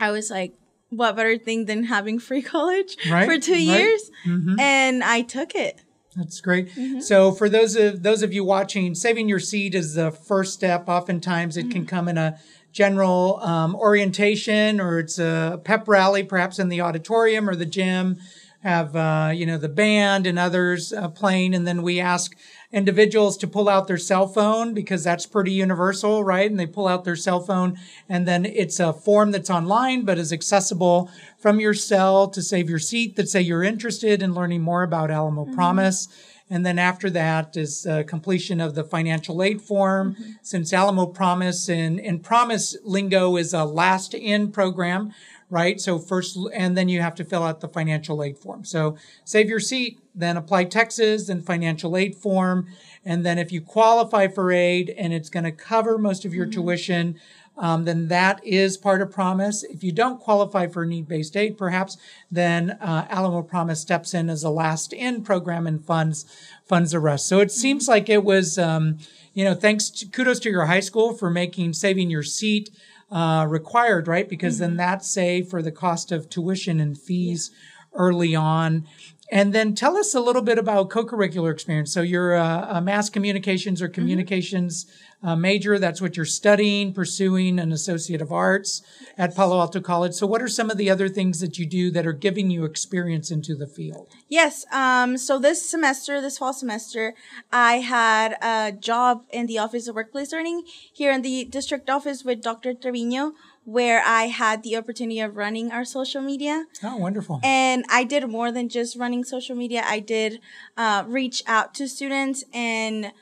I 0.00 0.10
was 0.10 0.28
like, 0.30 0.54
what 0.90 1.16
better 1.16 1.36
thing 1.38 1.66
than 1.66 1.84
having 1.84 2.18
free 2.18 2.42
college 2.42 2.96
Right, 3.10 3.26
for 3.28 3.38
two 3.38 3.52
right. 3.52 3.60
years? 3.60 4.10
Mhm. 4.26 4.58
And 4.60 5.04
I 5.04 5.22
took 5.22 5.54
it. 5.54 5.80
That's 6.16 6.40
great. 6.40 6.68
Mm-hmm. 6.74 7.00
So 7.00 7.30
for 7.32 7.48
those 7.48 7.76
of 7.76 8.02
those 8.02 8.22
of 8.22 8.32
you 8.32 8.42
watching, 8.44 8.94
saving 8.94 9.28
your 9.28 9.38
seat 9.38 9.74
is 9.74 9.94
the 9.94 10.10
first 10.10 10.54
step. 10.54 10.88
Oftentimes, 10.88 11.56
it 11.56 11.62
Mm-hmm. 11.66 11.70
can 11.70 11.86
come 11.86 12.08
in 12.08 12.18
a 12.18 12.38
general 12.72 13.38
um, 13.42 13.74
orientation, 13.76 14.80
or 14.80 14.98
it's 14.98 15.18
a 15.18 15.60
pep 15.64 15.86
rally, 15.86 16.22
perhaps 16.22 16.58
in 16.58 16.68
the 16.68 16.80
auditorium 16.80 17.48
or 17.48 17.54
the 17.54 17.66
gym. 17.66 18.16
Have 18.64 18.96
uh, 18.96 19.30
you 19.32 19.46
know 19.46 19.58
the 19.58 19.68
band 19.68 20.26
and 20.26 20.38
others 20.38 20.92
uh, 20.92 21.08
playing, 21.08 21.54
and 21.54 21.64
then 21.68 21.82
we 21.82 22.00
ask 22.00 22.34
individuals 22.72 23.36
to 23.38 23.46
pull 23.46 23.68
out 23.68 23.86
their 23.86 23.98
cell 23.98 24.26
phone 24.26 24.74
because 24.74 25.02
that's 25.02 25.26
pretty 25.26 25.52
universal, 25.52 26.22
right? 26.22 26.50
And 26.50 26.60
they 26.60 26.66
pull 26.66 26.86
out 26.86 27.04
their 27.04 27.16
cell 27.16 27.40
phone, 27.40 27.78
and 28.08 28.28
then 28.28 28.44
it's 28.44 28.78
a 28.78 28.92
form 28.92 29.30
that's 29.30 29.50
online 29.50 30.04
but 30.04 30.18
is 30.18 30.32
accessible 30.32 31.10
from 31.38 31.60
your 31.60 31.74
cell 31.74 32.28
to 32.28 32.42
save 32.42 32.68
your 32.68 32.78
seat 32.78 33.16
that 33.16 33.28
say 33.28 33.40
you're 33.40 33.62
interested 33.62 34.22
in 34.22 34.34
learning 34.34 34.62
more 34.62 34.82
about 34.82 35.10
Alamo 35.10 35.46
Promise. 35.46 36.08
And 36.50 36.64
then 36.64 36.78
after 36.78 37.10
that 37.10 37.56
is 37.56 37.86
uh, 37.86 38.04
completion 38.04 38.60
of 38.60 38.74
the 38.74 38.84
financial 38.84 39.42
aid 39.42 39.60
form. 39.60 40.16
Since 40.42 40.72
Alamo 40.72 41.06
Promise 41.06 41.68
and, 41.68 42.00
and 42.00 42.22
Promise 42.22 42.76
lingo 42.84 43.36
is 43.36 43.52
a 43.52 43.64
last 43.64 44.14
in 44.14 44.50
program, 44.50 45.12
right? 45.50 45.80
So 45.80 45.98
first, 45.98 46.38
and 46.52 46.76
then 46.76 46.88
you 46.88 47.00
have 47.00 47.14
to 47.16 47.24
fill 47.24 47.42
out 47.42 47.60
the 47.60 47.68
financial 47.68 48.22
aid 48.22 48.38
form. 48.38 48.64
So 48.64 48.96
save 49.24 49.48
your 49.48 49.60
seat, 49.60 49.98
then 50.14 50.36
apply 50.36 50.64
Texas, 50.64 51.26
then 51.26 51.40
financial 51.40 51.96
aid 51.96 52.14
form. 52.14 52.68
And 53.04 53.24
then 53.24 53.38
if 53.38 53.50
you 53.52 53.60
qualify 53.60 54.28
for 54.28 54.52
aid 54.52 54.94
and 54.98 55.12
it's 55.12 55.30
going 55.30 55.44
to 55.44 55.52
cover 55.52 55.96
most 55.96 56.24
of 56.24 56.34
your 56.34 56.46
tuition, 56.46 57.18
um, 57.56 57.84
then 57.86 58.06
that 58.08 58.44
is 58.44 58.76
part 58.76 59.02
of 59.02 59.10
Promise. 59.10 59.64
If 59.64 59.82
you 59.82 59.90
don't 59.90 60.20
qualify 60.20 60.68
for 60.68 60.86
need-based 60.86 61.36
aid, 61.36 61.58
perhaps, 61.58 61.96
then 62.30 62.72
uh, 62.80 63.06
Alamo 63.10 63.42
Promise 63.42 63.80
steps 63.80 64.14
in 64.14 64.30
as 64.30 64.44
a 64.44 64.50
last-in 64.50 65.22
program 65.24 65.66
and 65.66 65.84
funds 65.84 66.24
funds 66.66 66.92
the 66.92 67.00
rest. 67.00 67.26
So 67.26 67.40
it 67.40 67.50
seems 67.50 67.88
like 67.88 68.08
it 68.08 68.22
was, 68.22 68.58
um, 68.58 68.98
you 69.34 69.44
know, 69.44 69.54
thanks 69.54 69.90
to, 69.90 70.06
kudos 70.06 70.38
to 70.40 70.50
your 70.50 70.66
high 70.66 70.80
school 70.80 71.14
for 71.14 71.30
making 71.30 71.72
saving 71.72 72.10
your 72.10 72.22
seat 72.22 72.70
uh, 73.10 73.46
required, 73.48 74.08
right? 74.08 74.28
Because 74.28 74.58
then 74.58 74.76
that's 74.76 75.08
say 75.08 75.42
for 75.42 75.62
the 75.62 75.72
cost 75.72 76.12
of 76.12 76.28
tuition 76.28 76.80
and 76.80 76.98
fees 76.98 77.50
early 77.94 78.34
on. 78.34 78.86
And 79.30 79.52
then 79.52 79.74
tell 79.74 79.96
us 79.96 80.14
a 80.14 80.20
little 80.20 80.42
bit 80.42 80.58
about 80.58 80.88
co-curricular 80.88 81.52
experience. 81.52 81.92
So 81.92 82.00
you're 82.00 82.34
a, 82.34 82.66
a 82.70 82.80
mass 82.80 83.10
communications 83.10 83.82
or 83.82 83.88
communications 83.88 84.86
uh, 85.22 85.36
major. 85.36 85.78
That's 85.78 86.00
what 86.00 86.16
you're 86.16 86.24
studying, 86.24 86.92
pursuing 86.92 87.58
an 87.58 87.72
Associate 87.72 88.22
of 88.22 88.32
Arts 88.32 88.82
at 89.16 89.34
Palo 89.34 89.58
Alto 89.58 89.80
College. 89.80 90.14
So 90.14 90.26
what 90.26 90.40
are 90.40 90.48
some 90.48 90.70
of 90.70 90.76
the 90.76 90.88
other 90.88 91.08
things 91.08 91.40
that 91.40 91.58
you 91.58 91.66
do 91.66 91.90
that 91.90 92.06
are 92.06 92.12
giving 92.12 92.50
you 92.50 92.64
experience 92.64 93.30
into 93.30 93.54
the 93.54 93.66
field? 93.66 94.08
Yes. 94.28 94.64
Um, 94.72 95.18
so 95.18 95.38
this 95.38 95.68
semester, 95.68 96.20
this 96.20 96.38
fall 96.38 96.54
semester, 96.54 97.14
I 97.52 97.78
had 97.78 98.36
a 98.40 98.72
job 98.72 99.24
in 99.30 99.46
the 99.46 99.58
Office 99.58 99.88
of 99.88 99.96
Workplace 99.96 100.32
Learning 100.32 100.62
here 100.92 101.12
in 101.12 101.22
the 101.22 101.44
district 101.44 101.90
office 101.90 102.24
with 102.24 102.42
Dr. 102.42 102.74
Trevino, 102.74 103.32
where 103.68 104.02
I 104.02 104.28
had 104.28 104.62
the 104.62 104.76
opportunity 104.76 105.20
of 105.20 105.36
running 105.36 105.70
our 105.70 105.84
social 105.84 106.22
media. 106.22 106.64
Oh, 106.82 106.96
wonderful. 106.96 107.38
And 107.44 107.84
I 107.90 108.02
did 108.02 108.26
more 108.26 108.50
than 108.50 108.70
just 108.70 108.96
running 108.96 109.24
social 109.24 109.54
media. 109.54 109.84
I 109.84 110.00
did 110.00 110.40
uh, 110.78 111.04
reach 111.06 111.42
out 111.46 111.74
to 111.74 111.86
students 111.86 112.44
and 112.54 113.12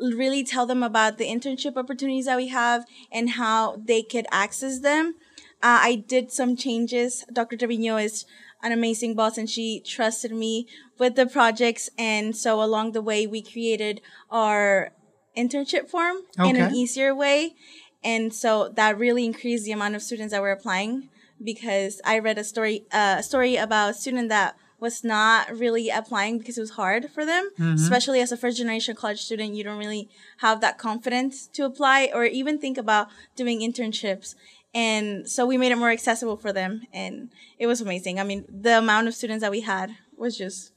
really 0.00 0.44
tell 0.44 0.64
them 0.64 0.84
about 0.84 1.18
the 1.18 1.24
internship 1.24 1.76
opportunities 1.76 2.26
that 2.26 2.36
we 2.36 2.46
have 2.46 2.84
and 3.10 3.30
how 3.30 3.82
they 3.84 4.00
could 4.00 4.26
access 4.30 4.78
them. 4.78 5.16
Uh, 5.60 5.82
I 5.82 6.04
did 6.06 6.30
some 6.30 6.54
changes. 6.54 7.24
Dr. 7.32 7.56
Trevino 7.56 7.96
is 7.96 8.26
an 8.62 8.70
amazing 8.70 9.16
boss 9.16 9.36
and 9.36 9.50
she 9.50 9.82
trusted 9.84 10.30
me 10.30 10.68
with 11.00 11.16
the 11.16 11.26
projects. 11.26 11.90
And 11.98 12.36
so 12.36 12.62
along 12.62 12.92
the 12.92 13.02
way, 13.02 13.26
we 13.26 13.42
created 13.42 14.02
our 14.30 14.92
internship 15.36 15.88
form 15.88 16.18
in 16.38 16.56
an 16.56 16.74
easier 16.74 17.14
way. 17.14 17.54
And 18.02 18.32
so 18.32 18.68
that 18.76 18.98
really 18.98 19.24
increased 19.24 19.64
the 19.64 19.72
amount 19.72 19.94
of 19.94 20.02
students 20.02 20.32
that 20.32 20.40
were 20.42 20.50
applying 20.50 21.08
because 21.42 22.00
I 22.04 22.18
read 22.18 22.38
a 22.38 22.44
story, 22.44 22.84
uh, 22.92 23.16
a 23.18 23.22
story 23.22 23.56
about 23.56 23.90
a 23.90 23.94
student 23.94 24.28
that 24.30 24.56
was 24.78 25.04
not 25.04 25.50
really 25.54 25.90
applying 25.90 26.38
because 26.38 26.56
it 26.56 26.62
was 26.62 26.70
hard 26.70 27.10
for 27.10 27.26
them, 27.26 27.50
especially 27.74 28.20
as 28.20 28.32
a 28.32 28.36
first 28.36 28.56
generation 28.56 28.96
college 28.96 29.20
student. 29.20 29.54
You 29.54 29.62
don't 29.64 29.78
really 29.78 30.08
have 30.38 30.62
that 30.62 30.78
confidence 30.78 31.46
to 31.48 31.64
apply 31.66 32.10
or 32.14 32.24
even 32.24 32.58
think 32.58 32.78
about 32.78 33.08
doing 33.36 33.60
internships. 33.60 34.34
And 34.72 35.28
so 35.28 35.44
we 35.44 35.58
made 35.58 35.72
it 35.72 35.76
more 35.76 35.90
accessible 35.90 36.36
for 36.38 36.52
them. 36.52 36.82
And 36.94 37.30
it 37.58 37.66
was 37.66 37.82
amazing. 37.82 38.18
I 38.18 38.24
mean, 38.24 38.46
the 38.48 38.78
amount 38.78 39.08
of 39.08 39.14
students 39.14 39.42
that 39.42 39.50
we 39.50 39.60
had 39.60 39.96
was 40.16 40.38
just 40.38 40.72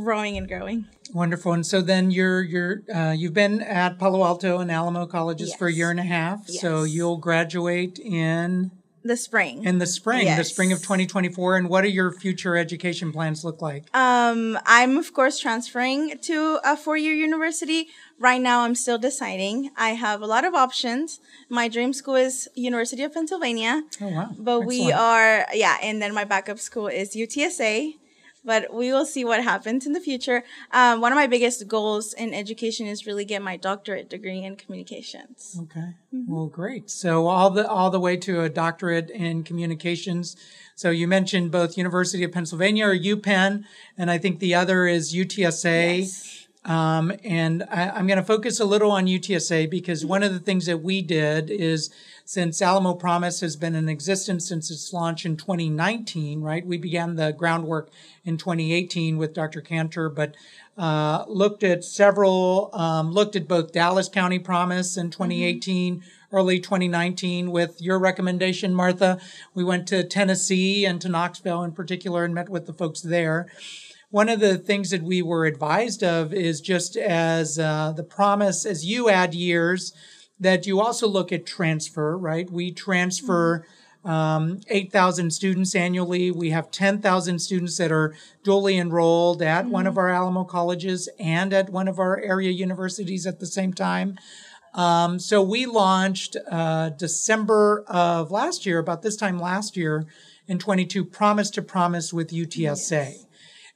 growing 0.00 0.36
and 0.36 0.48
growing. 0.48 0.86
Wonderful. 1.12 1.52
And 1.52 1.66
so 1.66 1.80
then 1.80 2.10
you're 2.10 2.42
you're 2.42 2.82
uh, 2.94 3.12
you've 3.16 3.34
been 3.34 3.60
at 3.62 3.98
Palo 3.98 4.24
Alto 4.24 4.58
and 4.58 4.70
Alamo 4.70 5.06
colleges 5.06 5.54
for 5.54 5.68
a 5.68 5.72
year 5.72 5.90
and 5.90 6.00
a 6.00 6.04
half. 6.04 6.44
Yes. 6.48 6.60
So 6.60 6.82
you'll 6.84 7.18
graduate 7.18 7.98
in 7.98 8.70
The 9.04 9.16
spring. 9.16 9.64
in 9.64 9.78
the 9.78 9.86
spring, 9.86 10.24
yes. 10.26 10.38
the 10.38 10.44
spring 10.44 10.72
of 10.72 10.78
2024. 10.80 11.56
And 11.58 11.68
what 11.68 11.82
do 11.82 11.88
your 11.90 12.10
future 12.10 12.56
education 12.56 13.12
plans 13.12 13.44
look 13.44 13.60
like? 13.60 13.84
Um, 13.94 14.58
I'm 14.66 14.96
of 14.96 15.12
course 15.12 15.38
transferring 15.38 16.18
to 16.22 16.58
a 16.64 16.74
four-year 16.76 17.12
university. 17.12 17.88
Right 18.18 18.40
now, 18.40 18.60
I'm 18.64 18.74
still 18.74 18.96
deciding. 18.98 19.70
I 19.76 19.90
have 19.90 20.22
a 20.22 20.26
lot 20.26 20.44
of 20.44 20.54
options. 20.54 21.20
My 21.50 21.68
dream 21.68 21.92
school 21.92 22.14
is 22.16 22.48
University 22.54 23.02
of 23.04 23.12
Pennsylvania, 23.12 23.82
Oh 24.00 24.08
wow! 24.08 24.30
but 24.38 24.60
we 24.62 24.90
are 24.90 25.44
yeah. 25.52 25.76
And 25.82 26.00
then 26.00 26.14
my 26.14 26.24
backup 26.24 26.58
school 26.58 26.86
is 26.88 27.14
UTSA. 27.14 27.94
But 28.44 28.74
we 28.74 28.92
will 28.92 29.06
see 29.06 29.24
what 29.24 29.42
happens 29.42 29.86
in 29.86 29.92
the 29.92 30.00
future. 30.00 30.44
Um, 30.70 31.00
one 31.00 31.12
of 31.12 31.16
my 31.16 31.26
biggest 31.26 31.66
goals 31.66 32.12
in 32.12 32.34
education 32.34 32.86
is 32.86 33.06
really 33.06 33.24
get 33.24 33.40
my 33.40 33.56
doctorate 33.56 34.10
degree 34.10 34.42
in 34.42 34.56
communications. 34.56 35.58
Okay. 35.62 35.94
Mm-hmm. 36.14 36.32
Well, 36.32 36.46
great. 36.46 36.90
So 36.90 37.26
all 37.26 37.50
the 37.50 37.66
all 37.66 37.90
the 37.90 38.00
way 38.00 38.16
to 38.18 38.42
a 38.42 38.48
doctorate 38.48 39.10
in 39.10 39.44
communications. 39.44 40.36
So 40.74 40.90
you 40.90 41.08
mentioned 41.08 41.52
both 41.52 41.78
University 41.78 42.24
of 42.24 42.32
Pennsylvania 42.32 42.86
or 42.86 42.96
UPenn, 42.96 43.64
and 43.96 44.10
I 44.10 44.18
think 44.18 44.40
the 44.40 44.54
other 44.54 44.86
is 44.86 45.14
UTSA. 45.14 45.98
Yes. 46.00 46.43
Um, 46.64 47.12
and 47.22 47.62
I, 47.70 47.90
I'm 47.90 48.06
going 48.06 48.18
to 48.18 48.24
focus 48.24 48.58
a 48.58 48.64
little 48.64 48.90
on 48.90 49.06
UTSA 49.06 49.68
because 49.68 50.06
one 50.06 50.22
of 50.22 50.32
the 50.32 50.38
things 50.38 50.64
that 50.66 50.78
we 50.78 51.02
did 51.02 51.50
is 51.50 51.90
since 52.24 52.62
Alamo 52.62 52.94
Promise 52.94 53.40
has 53.40 53.54
been 53.54 53.74
in 53.74 53.88
existence 53.88 54.48
since 54.48 54.70
its 54.70 54.92
launch 54.92 55.26
in 55.26 55.36
2019, 55.36 56.40
right? 56.40 56.66
We 56.66 56.78
began 56.78 57.16
the 57.16 57.32
groundwork 57.32 57.90
in 58.24 58.38
2018 58.38 59.18
with 59.18 59.34
Dr. 59.34 59.60
Kanter, 59.60 60.14
but 60.14 60.34
uh, 60.78 61.24
looked 61.28 61.62
at 61.62 61.84
several, 61.84 62.70
um, 62.72 63.12
looked 63.12 63.36
at 63.36 63.46
both 63.46 63.72
Dallas 63.72 64.08
County 64.08 64.38
Promise 64.38 64.96
in 64.96 65.10
2018, 65.10 66.02
early 66.32 66.58
2019 66.58 67.50
with 67.50 67.80
your 67.82 67.98
recommendation, 67.98 68.72
Martha. 68.74 69.20
We 69.52 69.64
went 69.64 69.86
to 69.88 70.02
Tennessee 70.02 70.86
and 70.86 70.98
to 71.02 71.10
Knoxville 71.10 71.62
in 71.62 71.72
particular 71.72 72.24
and 72.24 72.34
met 72.34 72.48
with 72.48 72.66
the 72.66 72.72
folks 72.72 73.02
there 73.02 73.48
one 74.14 74.28
of 74.28 74.38
the 74.38 74.56
things 74.56 74.90
that 74.90 75.02
we 75.02 75.20
were 75.20 75.44
advised 75.44 76.04
of 76.04 76.32
is 76.32 76.60
just 76.60 76.96
as 76.96 77.58
uh, 77.58 77.92
the 77.96 78.04
promise, 78.04 78.64
as 78.64 78.86
you 78.86 79.08
add 79.10 79.34
years, 79.34 79.92
that 80.38 80.68
you 80.68 80.80
also 80.80 81.08
look 81.08 81.32
at 81.32 81.44
transfer, 81.44 82.16
right? 82.16 82.48
We 82.48 82.70
transfer 82.70 83.66
um, 84.04 84.60
8,000 84.68 85.32
students 85.32 85.74
annually. 85.74 86.30
We 86.30 86.50
have 86.50 86.70
10,000 86.70 87.40
students 87.40 87.76
that 87.78 87.90
are 87.90 88.14
dually 88.44 88.80
enrolled 88.80 89.42
at 89.42 89.66
one 89.66 89.88
of 89.88 89.98
our 89.98 90.10
Alamo 90.10 90.44
colleges 90.44 91.08
and 91.18 91.52
at 91.52 91.70
one 91.70 91.88
of 91.88 91.98
our 91.98 92.16
area 92.20 92.50
universities 92.50 93.26
at 93.26 93.40
the 93.40 93.46
same 93.46 93.72
time. 93.72 94.16
Um, 94.74 95.18
so 95.18 95.42
we 95.42 95.66
launched 95.66 96.36
uh, 96.48 96.90
December 96.90 97.82
of 97.88 98.30
last 98.30 98.64
year, 98.64 98.78
about 98.78 99.02
this 99.02 99.16
time 99.16 99.40
last 99.40 99.76
year 99.76 100.06
in 100.46 100.60
22, 100.60 101.04
Promise 101.04 101.50
to 101.50 101.62
Promise 101.62 102.12
with 102.12 102.30
UTSA. 102.30 103.23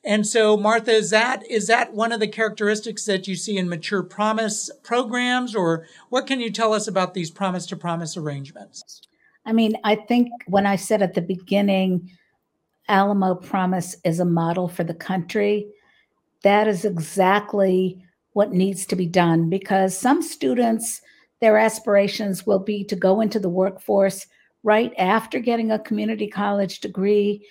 And 0.09 0.27
so, 0.27 0.57
Martha, 0.57 0.93
is 0.93 1.11
that 1.11 1.49
is 1.51 1.67
that 1.67 1.93
one 1.93 2.13
of 2.13 2.21
the 2.21 2.27
characteristics 2.27 3.05
that 3.05 3.29
you 3.29 3.37
see 3.37 3.59
in 3.59 3.69
mature 3.69 4.03
promise 4.03 4.71
programs, 4.83 5.55
or 5.55 5.87
what 6.09 6.27
can 6.27 6.41
you 6.41 6.51
tell 6.51 6.73
us 6.73 6.89
about 6.89 7.13
these 7.13 7.31
promise 7.31 7.67
to 7.67 7.77
promise 7.77 8.17
arrangements? 8.17 9.03
I 9.45 9.53
mean, 9.53 9.75
I 9.85 9.97
think 9.97 10.31
when 10.47 10.65
I 10.65 10.77
said 10.77 11.03
at 11.03 11.13
the 11.13 11.21
beginning, 11.21 12.11
Alamo 12.89 13.35
Promise 13.35 13.97
is 14.03 14.19
a 14.19 14.25
model 14.25 14.67
for 14.67 14.83
the 14.83 14.95
country. 14.95 15.69
that 16.43 16.67
is 16.69 16.87
exactly 16.87 18.03
what 18.33 18.53
needs 18.53 18.87
to 18.87 18.97
be 18.97 19.07
done 19.07 19.51
because 19.51 19.99
some 19.99 20.23
students, 20.23 21.03
their 21.43 21.59
aspirations 21.59 22.47
will 22.47 22.61
be 22.61 22.83
to 22.85 22.97
go 22.97 23.21
into 23.21 23.39
the 23.39 23.49
workforce 23.51 24.27
right 24.63 24.95
after 24.97 25.39
getting 25.39 25.71
a 25.71 25.79
community 25.79 26.29
college 26.29 26.81
degree 26.81 27.45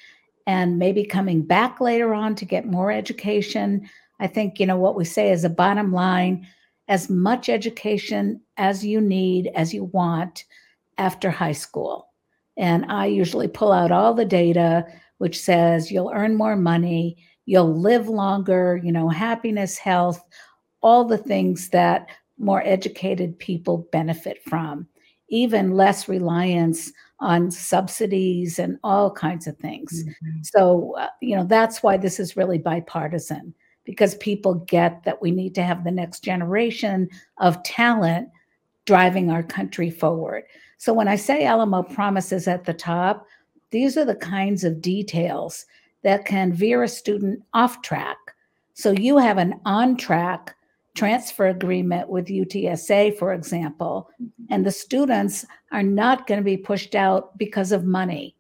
and 0.48 0.80
maybe 0.80 1.06
coming 1.06 1.44
back 1.44 1.80
later 1.80 2.14
on 2.14 2.34
to 2.36 2.46
get 2.46 2.66
more 2.66 2.92
education. 2.92 3.88
I 4.20 4.28
think, 4.28 4.60
you 4.60 4.66
know, 4.66 4.78
what 4.78 4.96
we 4.96 5.06
say 5.06 5.30
is 5.30 5.44
a 5.44 5.50
bottom 5.50 5.92
line 5.92 6.48
as 6.88 7.10
much 7.10 7.50
education 7.50 8.42
as 8.56 8.84
you 8.84 9.02
need, 9.02 9.52
as 9.54 9.74
you 9.74 9.84
want 9.84 10.46
after 10.98 11.30
high 11.30 11.52
school. 11.52 12.08
And 12.56 12.86
I 12.90 13.06
usually 13.08 13.50
pull 13.50 13.72
out 13.72 13.92
all 13.92 14.14
the 14.14 14.26
data 14.26 14.88
which 15.18 15.40
says 15.40 15.92
you'll 15.92 16.12
earn 16.14 16.36
more 16.36 16.56
money, 16.56 17.18
you'll 17.46 17.80
live 17.80 18.08
longer, 18.08 18.80
you 18.84 18.92
know, 18.92 19.10
happiness, 19.10 19.78
health, 19.78 20.24
all 20.82 21.06
the 21.06 21.18
things 21.18 21.70
that 21.70 22.10
more 22.38 22.62
educated 22.66 23.38
people 23.40 23.88
benefit 23.92 24.44
from, 24.44 24.88
even 25.30 25.72
less 25.72 26.08
reliance 26.08 26.92
on 27.20 27.50
subsidies 27.50 28.60
and 28.60 28.78
all 28.84 29.12
kinds 29.12 29.48
of 29.48 29.58
things. 29.58 30.04
Mm-hmm. 30.04 30.42
So, 30.44 30.96
uh, 30.98 31.08
you 31.22 31.36
know, 31.36 31.44
that's 31.44 31.82
why 31.82 31.98
this 31.98 32.20
is 32.20 32.38
really 32.38 32.58
bipartisan 32.58 33.54
because 33.84 34.16
people 34.16 34.56
get 34.56 35.04
that 35.04 35.22
we 35.22 35.32
need 35.32 35.56
to 35.56 35.64
have 35.64 35.84
the 35.84 35.92
next 35.92 36.20
generation 36.20 37.10
of 37.38 37.62
talent 37.64 38.30
driving 38.86 39.32
our 39.32 39.44
country 39.44 39.90
forward. 39.90 40.44
So, 40.78 40.94
when 40.94 41.08
I 41.08 41.16
say 41.16 41.46
Alamo 41.46 41.84
promises 41.84 42.48
at 42.48 42.66
the 42.66 42.74
top, 42.74 43.26
these 43.72 43.98
are 43.98 44.06
the 44.06 44.16
kinds 44.16 44.64
of 44.64 44.82
details 44.82 45.66
that 46.04 46.26
can 46.26 46.54
veer 46.54 46.84
a 46.84 46.88
student 46.88 47.42
off 47.54 47.82
track. 47.82 48.18
So, 48.74 48.92
you 48.92 49.18
have 49.18 49.38
an 49.40 49.60
on 49.66 49.98
track 49.98 50.56
transfer 50.98 51.48
agreement 51.48 52.10
with 52.10 52.28
UTSA, 52.28 53.18
for 53.18 53.34
example, 53.34 54.10
mm-hmm. 54.22 54.46
and 54.50 54.66
the 54.66 54.72
students 54.72 55.46
are 55.72 55.84
not 55.84 56.28
going 56.28 56.40
to 56.40 56.44
be 56.44 56.58
pushed 56.58 56.96
out 56.96 57.38
because 57.38 57.72
of 57.72 57.86
money. 57.86 58.36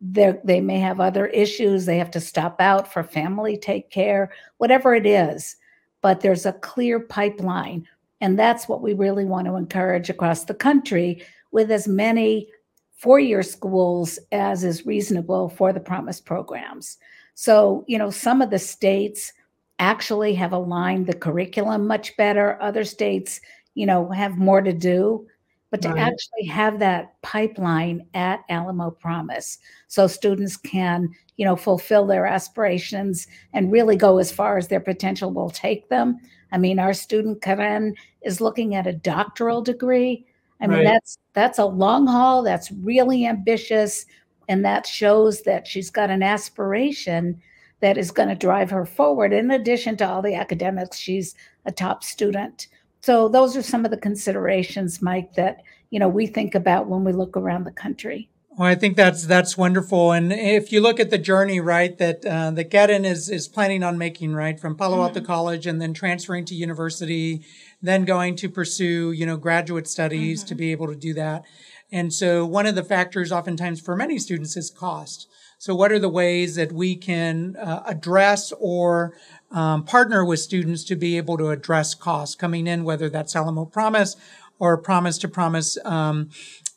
They're, 0.00 0.40
they 0.44 0.60
may 0.60 0.78
have 0.80 1.00
other 1.00 1.26
issues. 1.26 1.86
They 1.86 1.98
have 1.98 2.10
to 2.12 2.20
stop 2.20 2.60
out 2.60 2.92
for 2.92 3.02
family 3.02 3.56
take 3.56 3.90
care, 3.90 4.32
whatever 4.58 4.94
it 4.94 5.06
is. 5.06 5.56
But 6.00 6.20
there's 6.20 6.46
a 6.46 6.52
clear 6.52 7.00
pipeline. 7.00 7.86
And 8.20 8.38
that's 8.38 8.68
what 8.68 8.82
we 8.82 8.94
really 8.94 9.24
want 9.24 9.46
to 9.46 9.56
encourage 9.56 10.10
across 10.10 10.44
the 10.44 10.54
country 10.54 11.24
with 11.52 11.70
as 11.70 11.86
many 11.86 12.48
four 12.96 13.20
year 13.20 13.42
schools 13.42 14.18
as 14.32 14.64
is 14.64 14.86
reasonable 14.86 15.50
for 15.50 15.72
the 15.72 15.80
promise 15.80 16.20
programs. 16.20 16.96
So, 17.34 17.84
you 17.86 17.98
know, 17.98 18.10
some 18.10 18.40
of 18.40 18.50
the 18.50 18.58
states, 18.58 19.32
actually 19.78 20.34
have 20.34 20.52
aligned 20.52 21.06
the 21.06 21.14
curriculum 21.14 21.86
much 21.86 22.16
better. 22.16 22.60
Other 22.60 22.84
states, 22.84 23.40
you 23.74 23.86
know, 23.86 24.10
have 24.10 24.38
more 24.38 24.60
to 24.60 24.72
do, 24.72 25.26
but 25.70 25.82
to 25.82 25.88
right. 25.88 25.98
actually 25.98 26.46
have 26.46 26.78
that 26.78 27.20
pipeline 27.22 28.06
at 28.14 28.44
Alamo 28.48 28.90
Promise 28.90 29.58
so 29.88 30.06
students 30.06 30.56
can, 30.56 31.08
you 31.36 31.44
know, 31.44 31.56
fulfill 31.56 32.06
their 32.06 32.26
aspirations 32.26 33.26
and 33.52 33.72
really 33.72 33.96
go 33.96 34.18
as 34.18 34.30
far 34.30 34.56
as 34.56 34.68
their 34.68 34.80
potential 34.80 35.32
will 35.32 35.50
take 35.50 35.88
them. 35.88 36.20
I 36.52 36.58
mean, 36.58 36.78
our 36.78 36.94
student 36.94 37.42
Keren 37.42 37.94
is 38.22 38.40
looking 38.40 38.76
at 38.76 38.86
a 38.86 38.92
doctoral 38.92 39.62
degree. 39.62 40.24
I 40.60 40.68
mean, 40.68 40.78
right. 40.78 40.84
that's 40.84 41.18
that's 41.32 41.58
a 41.58 41.66
long 41.66 42.06
haul, 42.06 42.42
that's 42.44 42.70
really 42.70 43.26
ambitious, 43.26 44.06
and 44.48 44.64
that 44.64 44.86
shows 44.86 45.42
that 45.42 45.66
she's 45.66 45.90
got 45.90 46.10
an 46.10 46.22
aspiration 46.22 47.42
that 47.84 47.98
is 47.98 48.10
going 48.10 48.30
to 48.30 48.34
drive 48.34 48.70
her 48.70 48.86
forward. 48.86 49.30
In 49.30 49.50
addition 49.50 49.94
to 49.98 50.08
all 50.08 50.22
the 50.22 50.34
academics, 50.34 50.96
she's 50.96 51.34
a 51.66 51.70
top 51.70 52.02
student. 52.02 52.68
So 53.02 53.28
those 53.28 53.58
are 53.58 53.62
some 53.62 53.84
of 53.84 53.90
the 53.90 53.98
considerations, 53.98 55.02
Mike, 55.02 55.34
that 55.34 55.62
you 55.90 56.00
know 56.00 56.08
we 56.08 56.26
think 56.26 56.54
about 56.54 56.88
when 56.88 57.04
we 57.04 57.12
look 57.12 57.36
around 57.36 57.64
the 57.64 57.70
country. 57.70 58.30
Well, 58.56 58.66
I 58.66 58.74
think 58.74 58.96
that's 58.96 59.26
that's 59.26 59.58
wonderful, 59.58 60.12
and 60.12 60.32
if 60.32 60.72
you 60.72 60.80
look 60.80 60.98
at 60.98 61.10
the 61.10 61.18
journey, 61.18 61.60
right, 61.60 61.98
that 61.98 62.24
uh, 62.24 62.52
that 62.52 62.70
Keren 62.70 63.04
is 63.04 63.28
is 63.28 63.48
planning 63.48 63.82
on 63.82 63.98
making, 63.98 64.32
right, 64.32 64.58
from 64.58 64.76
Palo 64.76 65.02
Alto 65.02 65.20
mm-hmm. 65.20 65.26
College 65.26 65.66
and 65.66 65.78
then 65.82 65.92
transferring 65.92 66.46
to 66.46 66.54
university, 66.54 67.44
then 67.82 68.06
going 68.06 68.34
to 68.36 68.48
pursue, 68.48 69.12
you 69.12 69.26
know, 69.26 69.36
graduate 69.36 69.86
studies 69.86 70.40
mm-hmm. 70.40 70.48
to 70.48 70.54
be 70.54 70.72
able 70.72 70.86
to 70.86 70.96
do 70.96 71.12
that. 71.12 71.44
And 71.92 72.14
so, 72.14 72.46
one 72.46 72.64
of 72.64 72.76
the 72.76 72.82
factors, 72.82 73.30
oftentimes 73.30 73.82
for 73.82 73.94
many 73.94 74.18
students, 74.18 74.56
is 74.56 74.70
cost. 74.70 75.28
So, 75.64 75.74
what 75.74 75.92
are 75.92 75.98
the 75.98 76.10
ways 76.10 76.56
that 76.56 76.72
we 76.72 76.94
can 76.94 77.56
uh, 77.56 77.84
address 77.86 78.52
or 78.60 79.16
um, 79.50 79.82
partner 79.84 80.22
with 80.22 80.40
students 80.40 80.84
to 80.84 80.94
be 80.94 81.16
able 81.16 81.38
to 81.38 81.48
address 81.48 81.94
costs 81.94 82.34
coming 82.34 82.66
in, 82.66 82.84
whether 82.84 83.08
that's 83.08 83.34
Alamo 83.34 83.64
Promise 83.64 84.16
or 84.58 84.76
Promise 84.76 85.16
to 85.20 85.28
Promise 85.28 85.78
um, 85.86 86.28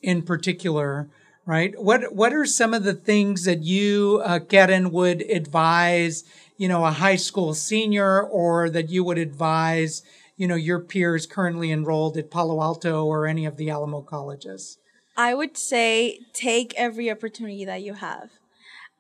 in 0.01 0.21
particular, 0.21 1.09
right? 1.45 1.73
What 1.77 2.15
What 2.15 2.31
are 2.31 2.45
some 2.45 2.73
of 2.73 2.85
the 2.85 2.93
things 2.93 3.43
that 3.43 3.61
you, 3.61 4.21
uh, 4.23 4.39
Keren, 4.39 4.93
would 4.93 5.21
advise, 5.23 6.23
you 6.55 6.69
know, 6.69 6.85
a 6.85 6.91
high 6.91 7.17
school 7.17 7.53
senior, 7.53 8.21
or 8.21 8.69
that 8.69 8.89
you 8.89 9.03
would 9.03 9.17
advise, 9.17 10.01
you 10.37 10.47
know, 10.47 10.55
your 10.55 10.79
peers 10.79 11.25
currently 11.27 11.73
enrolled 11.73 12.15
at 12.15 12.31
Palo 12.31 12.61
Alto 12.61 13.03
or 13.03 13.27
any 13.27 13.45
of 13.45 13.57
the 13.57 13.69
Alamo 13.69 13.99
colleges? 13.99 14.77
I 15.17 15.33
would 15.33 15.57
say 15.57 16.19
take 16.31 16.73
every 16.75 17.11
opportunity 17.11 17.65
that 17.65 17.81
you 17.81 17.95
have 17.95 18.29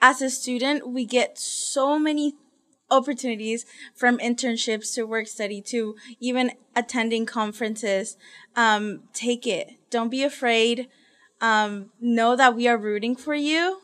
as 0.01 0.21
a 0.21 0.29
student, 0.29 0.87
we 0.87 1.05
get 1.05 1.37
so 1.37 1.97
many 1.97 2.33
opportunities 2.89 3.65
from 3.95 4.17
internships 4.19 4.93
to 4.95 5.03
work 5.03 5.27
study 5.27 5.61
to 5.61 5.95
even 6.19 6.51
attending 6.75 7.25
conferences. 7.25 8.17
Um, 8.55 9.03
take 9.13 9.45
it. 9.45 9.71
Don't 9.89 10.09
be 10.09 10.23
afraid. 10.23 10.87
Um, 11.41 11.91
know 11.99 12.35
that 12.35 12.55
we 12.55 12.67
are 12.67 12.77
rooting 12.77 13.15
for 13.15 13.35
you. 13.35 13.81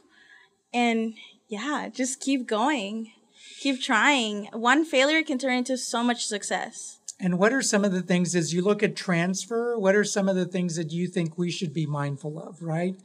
And 0.73 1.15
yeah, 1.47 1.89
just 1.91 2.19
keep 2.19 2.47
going. 2.47 3.12
Keep 3.60 3.82
trying. 3.82 4.45
One 4.54 4.86
failure 4.86 5.23
can 5.23 5.38
turn 5.38 5.58
into 5.58 5.78
so 5.78 6.04
much 6.04 6.26
success. 6.26 6.99
And 7.19 7.38
what 7.38 7.54
are 7.54 7.62
some 7.62 7.86
of 7.86 7.91
the 7.91 8.02
things 8.02 8.36
as 8.36 8.54
you 8.54 8.62
look 8.62 8.84
at 8.84 8.95
transfer? 8.95 9.78
What 9.78 9.95
are 9.95 10.04
some 10.04 10.28
of 10.28 10.36
the 10.36 10.45
things 10.45 10.76
that 10.76 10.91
you 10.91 11.08
think 11.08 11.38
we 11.38 11.52
should 11.52 11.73
be 11.73 11.86
mindful 11.86 12.41
of, 12.41 12.62
right? 12.63 12.95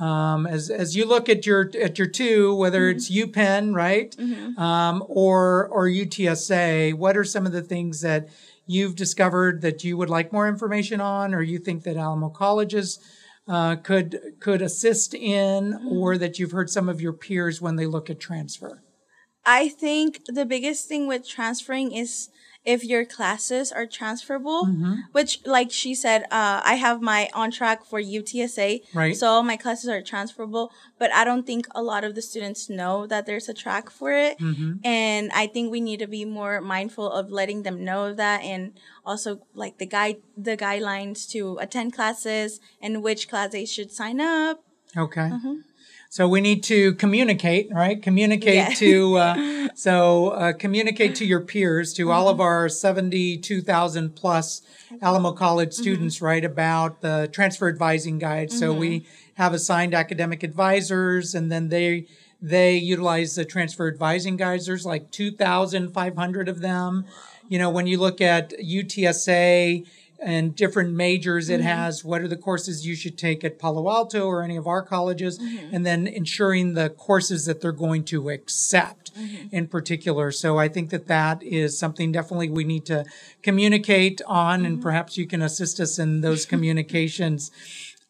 Um, 0.00 0.46
as 0.46 0.70
as 0.70 0.96
you 0.96 1.04
look 1.04 1.28
at 1.28 1.44
your 1.44 1.70
at 1.78 1.98
your 1.98 2.08
two, 2.08 2.54
whether 2.54 2.88
mm-hmm. 2.88 2.96
it's 2.96 3.10
UPenn, 3.10 3.74
right, 3.74 4.16
mm-hmm. 4.16 4.58
um, 4.58 5.04
or 5.06 5.68
or 5.68 5.86
UTSA, 5.86 6.94
what 6.94 7.16
are 7.16 7.24
some 7.24 7.44
of 7.44 7.52
the 7.52 7.62
things 7.62 8.00
that 8.00 8.30
you've 8.66 8.96
discovered 8.96 9.60
that 9.60 9.84
you 9.84 9.98
would 9.98 10.08
like 10.08 10.32
more 10.32 10.48
information 10.48 11.00
on, 11.00 11.34
or 11.34 11.42
you 11.42 11.58
think 11.58 11.82
that 11.82 11.98
Alamo 11.98 12.30
colleges 12.30 12.98
uh, 13.46 13.76
could 13.76 14.18
could 14.40 14.62
assist 14.62 15.12
in, 15.12 15.74
mm-hmm. 15.74 15.88
or 15.88 16.16
that 16.16 16.38
you've 16.38 16.52
heard 16.52 16.70
some 16.70 16.88
of 16.88 17.02
your 17.02 17.12
peers 17.12 17.60
when 17.60 17.76
they 17.76 17.86
look 17.86 18.08
at 18.08 18.18
transfer? 18.18 18.82
I 19.44 19.68
think 19.68 20.22
the 20.26 20.46
biggest 20.46 20.88
thing 20.88 21.08
with 21.08 21.28
transferring 21.28 21.92
is 21.92 22.30
if 22.64 22.84
your 22.84 23.06
classes 23.06 23.72
are 23.72 23.86
transferable, 23.86 24.66
mm-hmm. 24.66 24.94
which 25.12 25.40
like 25.46 25.70
she 25.70 25.94
said, 25.94 26.24
uh, 26.24 26.60
I 26.62 26.74
have 26.74 27.00
my 27.00 27.30
on 27.32 27.50
track 27.50 27.84
for 27.86 28.00
UTSA. 28.00 28.82
Right. 28.92 29.16
So 29.16 29.42
my 29.42 29.56
classes 29.56 29.88
are 29.88 30.02
transferable, 30.02 30.70
but 30.98 31.12
I 31.12 31.24
don't 31.24 31.46
think 31.46 31.66
a 31.74 31.82
lot 31.82 32.04
of 32.04 32.14
the 32.14 32.22
students 32.22 32.68
know 32.68 33.06
that 33.06 33.24
there's 33.24 33.48
a 33.48 33.54
track 33.54 33.88
for 33.88 34.12
it. 34.12 34.38
Mm-hmm. 34.38 34.84
And 34.84 35.30
I 35.32 35.46
think 35.46 35.72
we 35.72 35.80
need 35.80 36.00
to 36.00 36.06
be 36.06 36.24
more 36.24 36.60
mindful 36.60 37.10
of 37.10 37.30
letting 37.30 37.62
them 37.62 37.82
know 37.82 38.12
that 38.12 38.42
and 38.42 38.72
also 39.06 39.40
like 39.54 39.78
the 39.78 39.86
guide, 39.86 40.18
the 40.36 40.56
guidelines 40.56 41.28
to 41.30 41.56
attend 41.60 41.94
classes 41.94 42.60
and 42.82 43.02
which 43.02 43.28
class 43.28 43.52
they 43.52 43.64
should 43.64 43.90
sign 43.90 44.20
up. 44.20 44.62
Okay. 44.96 45.20
Mm-hmm. 45.20 45.54
So 46.12 46.26
we 46.26 46.40
need 46.40 46.64
to 46.64 46.94
communicate, 46.94 47.68
right? 47.72 48.02
Communicate 48.02 48.76
to, 48.78 49.16
uh, 49.16 49.68
so 49.76 50.30
uh, 50.30 50.52
communicate 50.52 51.14
to 51.14 51.24
your 51.24 51.40
peers, 51.40 51.92
to 51.94 52.02
mm-hmm. 52.02 52.10
all 52.10 52.28
of 52.28 52.38
mm-hmm. 52.38 52.42
our 52.42 52.68
72,000 52.68 54.16
plus 54.16 54.62
Alamo 55.00 55.30
College 55.30 55.68
mm-hmm. 55.68 55.82
students, 55.82 56.16
mm-hmm. 56.16 56.24
right, 56.24 56.44
about 56.44 57.00
the 57.00 57.30
transfer 57.32 57.68
advising 57.68 58.18
guide. 58.18 58.48
Mm-hmm. 58.48 58.58
So 58.58 58.72
we 58.72 59.06
have 59.34 59.54
assigned 59.54 59.94
academic 59.94 60.42
advisors 60.42 61.36
and 61.36 61.50
then 61.50 61.68
they, 61.68 62.06
they 62.42 62.76
utilize 62.76 63.36
the 63.36 63.44
transfer 63.44 63.86
advising 63.86 64.36
guides. 64.36 64.66
There's 64.66 64.84
like 64.84 65.12
2,500 65.12 66.48
of 66.48 66.60
them. 66.60 67.04
You 67.48 67.60
know, 67.60 67.70
when 67.70 67.86
you 67.86 67.98
look 67.98 68.20
at 68.20 68.50
UTSA, 68.58 69.86
and 70.20 70.54
different 70.54 70.92
majors 70.92 71.48
it 71.48 71.60
mm-hmm. 71.60 71.68
has 71.68 72.04
what 72.04 72.20
are 72.20 72.28
the 72.28 72.36
courses 72.36 72.86
you 72.86 72.94
should 72.94 73.16
take 73.16 73.42
at 73.42 73.58
palo 73.58 73.90
alto 73.90 74.26
or 74.26 74.42
any 74.42 74.56
of 74.56 74.66
our 74.66 74.82
colleges 74.82 75.38
mm-hmm. 75.38 75.74
and 75.74 75.86
then 75.86 76.06
ensuring 76.06 76.74
the 76.74 76.90
courses 76.90 77.46
that 77.46 77.60
they're 77.60 77.72
going 77.72 78.04
to 78.04 78.28
accept 78.28 79.14
mm-hmm. 79.14 79.46
in 79.50 79.66
particular 79.66 80.30
so 80.30 80.58
i 80.58 80.68
think 80.68 80.90
that 80.90 81.06
that 81.06 81.42
is 81.42 81.78
something 81.78 82.12
definitely 82.12 82.50
we 82.50 82.64
need 82.64 82.84
to 82.84 83.04
communicate 83.42 84.20
on 84.26 84.66
and 84.66 84.76
mm-hmm. 84.76 84.82
perhaps 84.82 85.16
you 85.16 85.26
can 85.26 85.42
assist 85.42 85.80
us 85.80 85.98
in 85.98 86.20
those 86.20 86.44
communications 86.52 87.50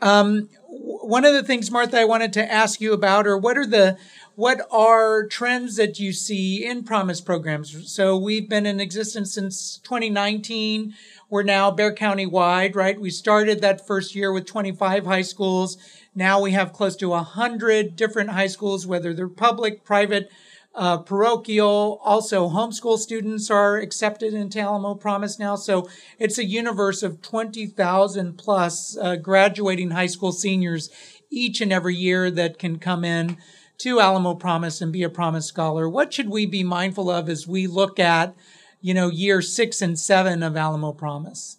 um, 0.02 0.48
one 0.66 1.24
of 1.24 1.32
the 1.32 1.42
things 1.42 1.70
martha 1.70 1.98
i 1.98 2.04
wanted 2.04 2.32
to 2.32 2.52
ask 2.52 2.80
you 2.80 2.92
about 2.92 3.26
or 3.26 3.38
what 3.38 3.56
are 3.56 3.66
the 3.66 3.96
what 4.40 4.66
are 4.70 5.26
trends 5.26 5.76
that 5.76 5.98
you 5.98 6.14
see 6.14 6.64
in 6.64 6.82
promise 6.82 7.20
programs? 7.20 7.92
So 7.92 8.16
we've 8.16 8.48
been 8.48 8.64
in 8.64 8.80
existence 8.80 9.34
since 9.34 9.76
2019. 9.84 10.94
We're 11.30 11.44
now 11.44 11.70
Bexar 11.70 11.94
County 11.94 12.26
wide, 12.26 12.74
right? 12.74 13.00
We 13.00 13.10
started 13.10 13.60
that 13.60 13.86
first 13.86 14.16
year 14.16 14.32
with 14.32 14.46
25 14.46 15.06
high 15.06 15.22
schools. 15.22 15.78
Now 16.12 16.40
we 16.40 16.50
have 16.50 16.72
close 16.72 16.96
to 16.96 17.10
100 17.10 17.94
different 17.94 18.30
high 18.30 18.48
schools, 18.48 18.84
whether 18.84 19.14
they're 19.14 19.28
public, 19.28 19.84
private, 19.84 20.28
uh, 20.74 20.98
parochial. 20.98 22.00
Also, 22.02 22.48
homeschool 22.48 22.98
students 22.98 23.48
are 23.48 23.76
accepted 23.76 24.34
into 24.34 24.58
Alamo 24.58 24.96
Promise 24.96 25.38
now. 25.38 25.54
So 25.54 25.88
it's 26.18 26.36
a 26.36 26.44
universe 26.44 27.04
of 27.04 27.22
20,000 27.22 28.36
plus 28.36 28.98
uh, 29.00 29.14
graduating 29.14 29.92
high 29.92 30.06
school 30.06 30.32
seniors 30.32 30.90
each 31.30 31.60
and 31.60 31.72
every 31.72 31.94
year 31.94 32.28
that 32.32 32.58
can 32.58 32.80
come 32.80 33.04
in 33.04 33.36
to 33.78 34.00
Alamo 34.00 34.34
Promise 34.34 34.80
and 34.80 34.92
be 34.92 35.04
a 35.04 35.08
Promise 35.08 35.46
Scholar. 35.46 35.88
What 35.88 36.12
should 36.12 36.28
we 36.28 36.44
be 36.44 36.64
mindful 36.64 37.08
of 37.08 37.28
as 37.28 37.46
we 37.46 37.68
look 37.68 38.00
at, 38.00 38.34
you 38.80 38.94
know, 38.94 39.08
year 39.08 39.42
six 39.42 39.82
and 39.82 39.98
seven 39.98 40.42
of 40.42 40.56
Alamo 40.56 40.92
Promise? 40.92 41.58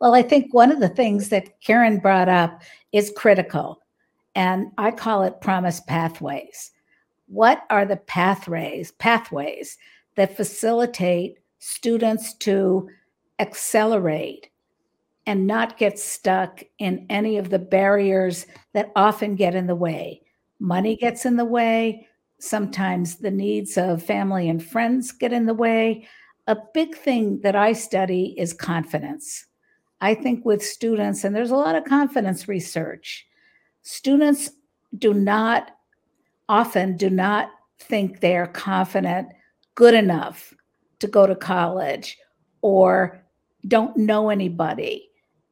Well, 0.00 0.14
I 0.14 0.22
think 0.22 0.52
one 0.52 0.70
of 0.70 0.80
the 0.80 0.88
things 0.88 1.30
that 1.30 1.60
Keren 1.60 1.98
brought 1.98 2.28
up 2.28 2.62
is 2.92 3.12
critical, 3.16 3.80
and 4.34 4.70
I 4.76 4.90
call 4.90 5.22
it 5.22 5.40
promise 5.40 5.80
pathways. 5.80 6.72
What 7.28 7.62
are 7.70 7.84
the 7.84 7.96
pathways, 7.96 8.92
pathways 8.92 9.78
that 10.16 10.36
facilitate 10.36 11.38
students 11.58 12.34
to 12.34 12.88
accelerate 13.38 14.50
and 15.26 15.46
not 15.46 15.78
get 15.78 15.98
stuck 15.98 16.62
in 16.78 17.04
any 17.10 17.36
of 17.36 17.50
the 17.50 17.58
barriers 17.58 18.46
that 18.72 18.92
often 18.94 19.34
get 19.34 19.54
in 19.54 19.66
the 19.66 19.74
way. 19.74 20.22
Money 20.60 20.96
gets 20.96 21.26
in 21.26 21.36
the 21.36 21.44
way. 21.44 22.06
Sometimes 22.38 23.16
the 23.16 23.30
needs 23.30 23.76
of 23.76 24.02
family 24.02 24.48
and 24.48 24.64
friends 24.64 25.10
get 25.10 25.32
in 25.32 25.46
the 25.46 25.54
way. 25.54 26.06
A 26.46 26.56
big 26.74 26.96
thing 26.96 27.40
that 27.40 27.56
I 27.56 27.72
study 27.72 28.34
is 28.38 28.52
confidence. 28.52 29.46
I 30.00 30.14
think 30.14 30.44
with 30.44 30.62
students, 30.62 31.24
and 31.24 31.34
there's 31.34 31.50
a 31.50 31.56
lot 31.56 31.74
of 31.74 31.84
confidence 31.84 32.48
research, 32.48 33.26
students 33.82 34.50
do 34.98 35.12
not 35.14 35.72
often 36.48 36.96
do 36.96 37.10
not 37.10 37.50
think 37.80 38.20
they 38.20 38.36
are 38.36 38.46
confident, 38.46 39.28
good 39.74 39.94
enough 39.94 40.54
to 41.00 41.06
go 41.08 41.26
to 41.26 41.34
college, 41.34 42.16
or 42.62 43.20
don't 43.66 43.96
know 43.96 44.30
anybody 44.30 45.08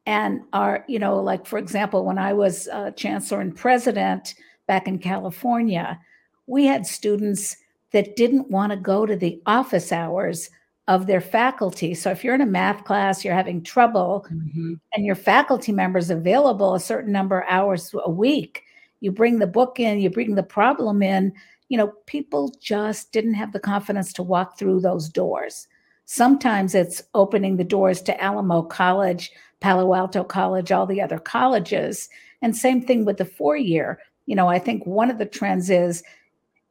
and 0.07 0.43
are, 0.53 0.85
you 0.87 0.99
know, 0.99 1.21
like 1.21 1.47
for 1.47 1.59
example, 1.59 2.05
when 2.05 2.19
I 2.19 2.33
was 2.33 2.69
uh, 2.69 2.91
chancellor 2.93 3.41
and 3.41 3.57
president 3.57 4.35
back 4.67 4.87
in 4.87 4.99
California, 4.99 5.99
we 6.47 6.67
had 6.67 6.87
students 6.87 7.57
that 7.93 8.17
didn't 8.17 8.51
want 8.51 8.71
to 8.71 8.77
go 8.77 9.07
to 9.07 9.17
the 9.17 9.41
office 9.47 9.93
hours 9.93 10.51
of 10.87 11.07
their 11.07 11.21
faculty. 11.21 11.95
So 11.95 12.11
if 12.11 12.23
you're 12.23 12.35
in 12.35 12.41
a 12.41 12.47
math 12.47 12.85
class, 12.85 13.25
you're 13.25 13.35
having 13.35 13.63
trouble, 13.63 14.27
mm-hmm. 14.31 14.75
and 14.95 15.07
your 15.07 15.15
faculty 15.15 15.73
members 15.73 16.11
available 16.11 16.75
a 16.75 16.81
certain 16.81 17.13
number 17.13 17.41
of 17.41 17.47
hours 17.49 17.95
a 18.05 18.11
week, 18.11 18.63
you 19.01 19.11
bring 19.11 19.39
the 19.39 19.47
book 19.47 19.81
in, 19.81 20.01
you 20.01 20.11
bring 20.11 20.35
the 20.35 20.43
problem 20.43 21.03
in. 21.03 21.33
You 21.69 21.79
know, 21.79 21.93
people 22.07 22.55
just 22.61 23.13
didn't 23.13 23.35
have 23.35 23.53
the 23.53 23.61
confidence 23.61 24.13
to 24.15 24.23
walk 24.23 24.59
through 24.59 24.81
those 24.81 25.09
doors. 25.09 25.67
Sometimes 26.05 26.75
it's 26.75 27.03
opening 27.15 27.57
the 27.57 27.65
doors 27.65 28.03
to 28.03 28.23
Alamo 28.23 28.63
College 28.63 29.33
Palo 29.65 29.95
Alto 29.95 30.23
College, 30.23 30.71
all 30.73 30.85
the 30.85 31.01
other 31.01 31.19
colleges. 31.19 32.11
And 32.43 32.55
same 32.55 32.83
thing 32.83 33.07
with 33.07 33.17
the 33.17 33.25
four 33.25 33.57
year. 33.57 33.99
You 34.27 34.37
know, 34.37 34.47
I 34.47 34.59
think 34.59 34.85
one 34.85 35.11
of 35.11 35.17
the 35.17 35.25
trends 35.25 35.71
is 35.71 36.03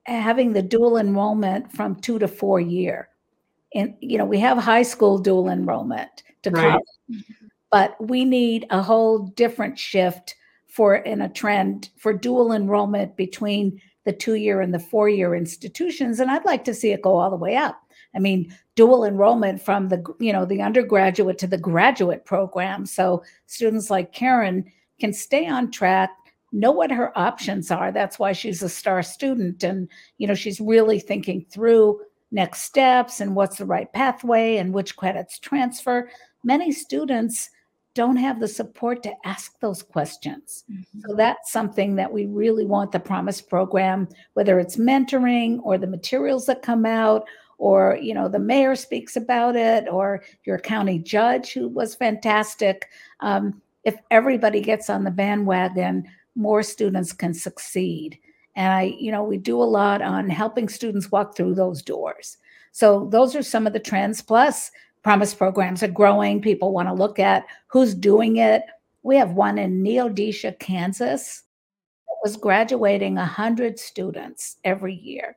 having 0.03 0.53
the 0.53 0.61
dual 0.61 0.97
enrollment 0.97 1.71
from 1.71 1.95
two 1.95 2.19
to 2.19 2.27
four 2.27 2.59
year. 2.59 3.09
And, 3.75 3.95
you 3.99 4.17
know, 4.17 4.25
we 4.25 4.39
have 4.39 4.57
high 4.57 4.83
school 4.83 5.17
dual 5.17 5.49
enrollment 5.49 6.23
to 6.43 6.51
right. 6.51 6.71
college, 6.71 7.23
but 7.71 7.95
we 7.99 8.25
need 8.25 8.65
a 8.69 8.81
whole 8.81 9.19
different 9.19 9.79
shift 9.79 10.35
for 10.67 10.95
in 10.95 11.21
a 11.21 11.29
trend 11.29 11.89
for 11.97 12.13
dual 12.13 12.51
enrollment 12.51 13.15
between 13.15 13.79
the 14.05 14.13
two 14.13 14.35
year 14.35 14.59
and 14.59 14.73
the 14.73 14.79
four 14.79 15.07
year 15.09 15.35
institutions. 15.35 16.19
And 16.19 16.29
I'd 16.29 16.45
like 16.45 16.65
to 16.65 16.73
see 16.73 16.91
it 16.91 17.01
go 17.01 17.15
all 17.15 17.29
the 17.29 17.35
way 17.35 17.55
up. 17.55 17.79
I 18.15 18.19
mean, 18.19 18.55
dual 18.75 19.05
enrollment 19.05 19.61
from 19.61 19.89
the 19.89 20.03
you 20.19 20.33
know 20.33 20.45
the 20.45 20.61
undergraduate 20.61 21.37
to 21.39 21.47
the 21.47 21.57
graduate 21.57 22.25
program, 22.25 22.85
so 22.85 23.23
students 23.47 23.89
like 23.89 24.13
Keren 24.13 24.65
can 24.99 25.13
stay 25.13 25.47
on 25.47 25.71
track, 25.71 26.11
know 26.51 26.71
what 26.71 26.91
her 26.91 27.17
options 27.17 27.71
are. 27.71 27.91
That's 27.91 28.19
why 28.19 28.33
she's 28.33 28.61
a 28.61 28.69
star 28.69 29.01
student, 29.03 29.63
and 29.63 29.89
you 30.17 30.27
know 30.27 30.35
she's 30.35 30.61
really 30.61 30.99
thinking 30.99 31.45
through 31.51 31.99
next 32.33 32.63
steps 32.63 33.21
and 33.21 33.35
what's 33.35 33.57
the 33.57 33.65
right 33.65 33.91
pathway 33.93 34.57
and 34.57 34.73
which 34.73 34.97
credits 34.97 35.39
transfer. 35.39 36.09
Many 36.43 36.71
students 36.71 37.49
don't 37.93 38.17
have 38.17 38.39
the 38.39 38.47
support 38.47 39.03
to 39.03 39.13
ask 39.23 39.59
those 39.59 39.83
questions. 39.83 40.65
Mm-hmm. 40.69 40.99
So 41.01 41.15
that's 41.15 41.51
something 41.51 41.95
that 41.95 42.11
we 42.11 42.25
really 42.25 42.65
want 42.65 42.91
the 42.91 42.99
Promise 42.99 43.41
program, 43.41 44.09
whether 44.33 44.59
it's 44.59 44.77
mentoring 44.77 45.59
or 45.63 45.77
the 45.77 45.87
materials 45.87 46.47
that 46.47 46.63
come 46.63 46.85
out 46.85 47.25
or 47.59 47.97
you 48.01 48.13
know 48.13 48.27
the 48.27 48.39
mayor 48.39 48.75
speaks 48.75 49.15
about 49.15 49.55
it 49.55 49.87
or 49.87 50.23
your 50.43 50.57
county 50.57 50.97
judge 50.97 51.53
who 51.53 51.67
was 51.67 51.93
fantastic 51.93 52.89
um, 53.19 53.61
if 53.83 53.95
everybody 54.09 54.59
gets 54.59 54.89
on 54.89 55.03
the 55.03 55.11
bandwagon 55.11 56.03
more 56.35 56.63
students 56.63 57.13
can 57.13 57.31
succeed 57.31 58.17
and 58.55 58.71
i 58.73 58.95
you 58.99 59.11
know 59.11 59.23
we 59.23 59.37
do 59.37 59.61
a 59.61 59.63
lot 59.63 60.01
on 60.01 60.29
helping 60.29 60.69
students 60.69 61.11
walk 61.11 61.35
through 61.35 61.55
those 61.55 61.81
doors. 61.81 62.37
So 62.71 63.07
those 63.11 63.35
are 63.35 63.43
some 63.43 63.67
of 63.67 63.73
the 63.73 63.79
trends. 63.79 64.21
Plus 64.21 64.71
promise 65.03 65.33
programs 65.33 65.83
are 65.83 65.87
growing. 65.87 66.41
People 66.41 66.73
want 66.73 66.87
to 66.87 66.93
look 66.93 67.19
at 67.19 67.45
who's 67.67 67.93
doing 67.93 68.37
it. 68.37 68.63
We 69.03 69.15
have 69.17 69.33
one 69.33 69.57
in 69.57 69.83
neodesha 69.83 70.57
kansas 70.59 71.43
that 72.07 72.15
was 72.23 72.37
graduating 72.37 73.15
100 73.15 73.77
students 73.77 74.57
every 74.63 74.95
year. 74.95 75.35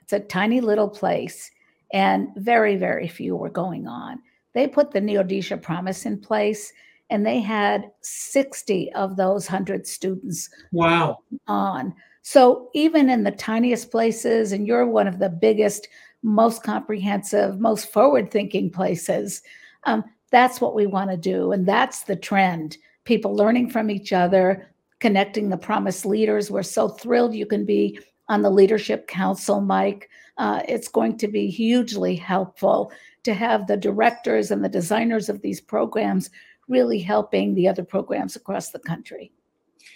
It's 0.00 0.12
a 0.12 0.20
tiny 0.20 0.60
little 0.60 0.88
place 0.88 1.50
and 1.92 2.28
very, 2.36 2.76
very 2.76 3.08
few 3.08 3.36
were 3.36 3.50
going 3.50 3.86
on. 3.86 4.20
They 4.52 4.66
put 4.66 4.90
the 4.90 5.00
Neodesha 5.00 5.60
Promise 5.60 6.06
in 6.06 6.18
place, 6.18 6.72
and 7.08 7.24
they 7.24 7.40
had 7.40 7.90
60 8.00 8.92
of 8.94 9.16
those 9.16 9.48
100 9.48 9.86
students 9.86 10.48
wow. 10.72 11.18
on. 11.46 11.94
So 12.22 12.68
even 12.74 13.08
in 13.08 13.24
the 13.24 13.30
tiniest 13.30 13.90
places, 13.90 14.52
and 14.52 14.66
you're 14.66 14.86
one 14.86 15.08
of 15.08 15.18
the 15.18 15.28
biggest, 15.28 15.88
most 16.22 16.62
comprehensive, 16.62 17.60
most 17.60 17.92
forward-thinking 17.92 18.70
places, 18.70 19.42
um, 19.84 20.04
that's 20.30 20.60
what 20.60 20.74
we 20.74 20.86
want 20.86 21.10
to 21.10 21.16
do, 21.16 21.52
and 21.52 21.66
that's 21.66 22.02
the 22.02 22.16
trend. 22.16 22.76
People 23.04 23.34
learning 23.34 23.70
from 23.70 23.90
each 23.90 24.12
other, 24.12 24.68
connecting 25.00 25.48
the 25.48 25.56
promise 25.56 26.04
leaders. 26.04 26.50
We're 26.50 26.62
so 26.62 26.88
thrilled 26.88 27.34
you 27.34 27.46
can 27.46 27.64
be 27.64 27.98
on 28.28 28.42
the 28.42 28.50
leadership 28.50 29.08
council, 29.08 29.60
Mike 29.60 30.08
uh, 30.40 30.62
it's 30.66 30.88
going 30.88 31.18
to 31.18 31.28
be 31.28 31.48
hugely 31.48 32.16
helpful 32.16 32.90
to 33.24 33.34
have 33.34 33.66
the 33.66 33.76
directors 33.76 34.50
and 34.50 34.64
the 34.64 34.70
designers 34.70 35.28
of 35.28 35.42
these 35.42 35.60
programs 35.60 36.30
really 36.66 36.98
helping 36.98 37.54
the 37.54 37.68
other 37.68 37.84
programs 37.84 38.36
across 38.36 38.70
the 38.70 38.78
country. 38.78 39.30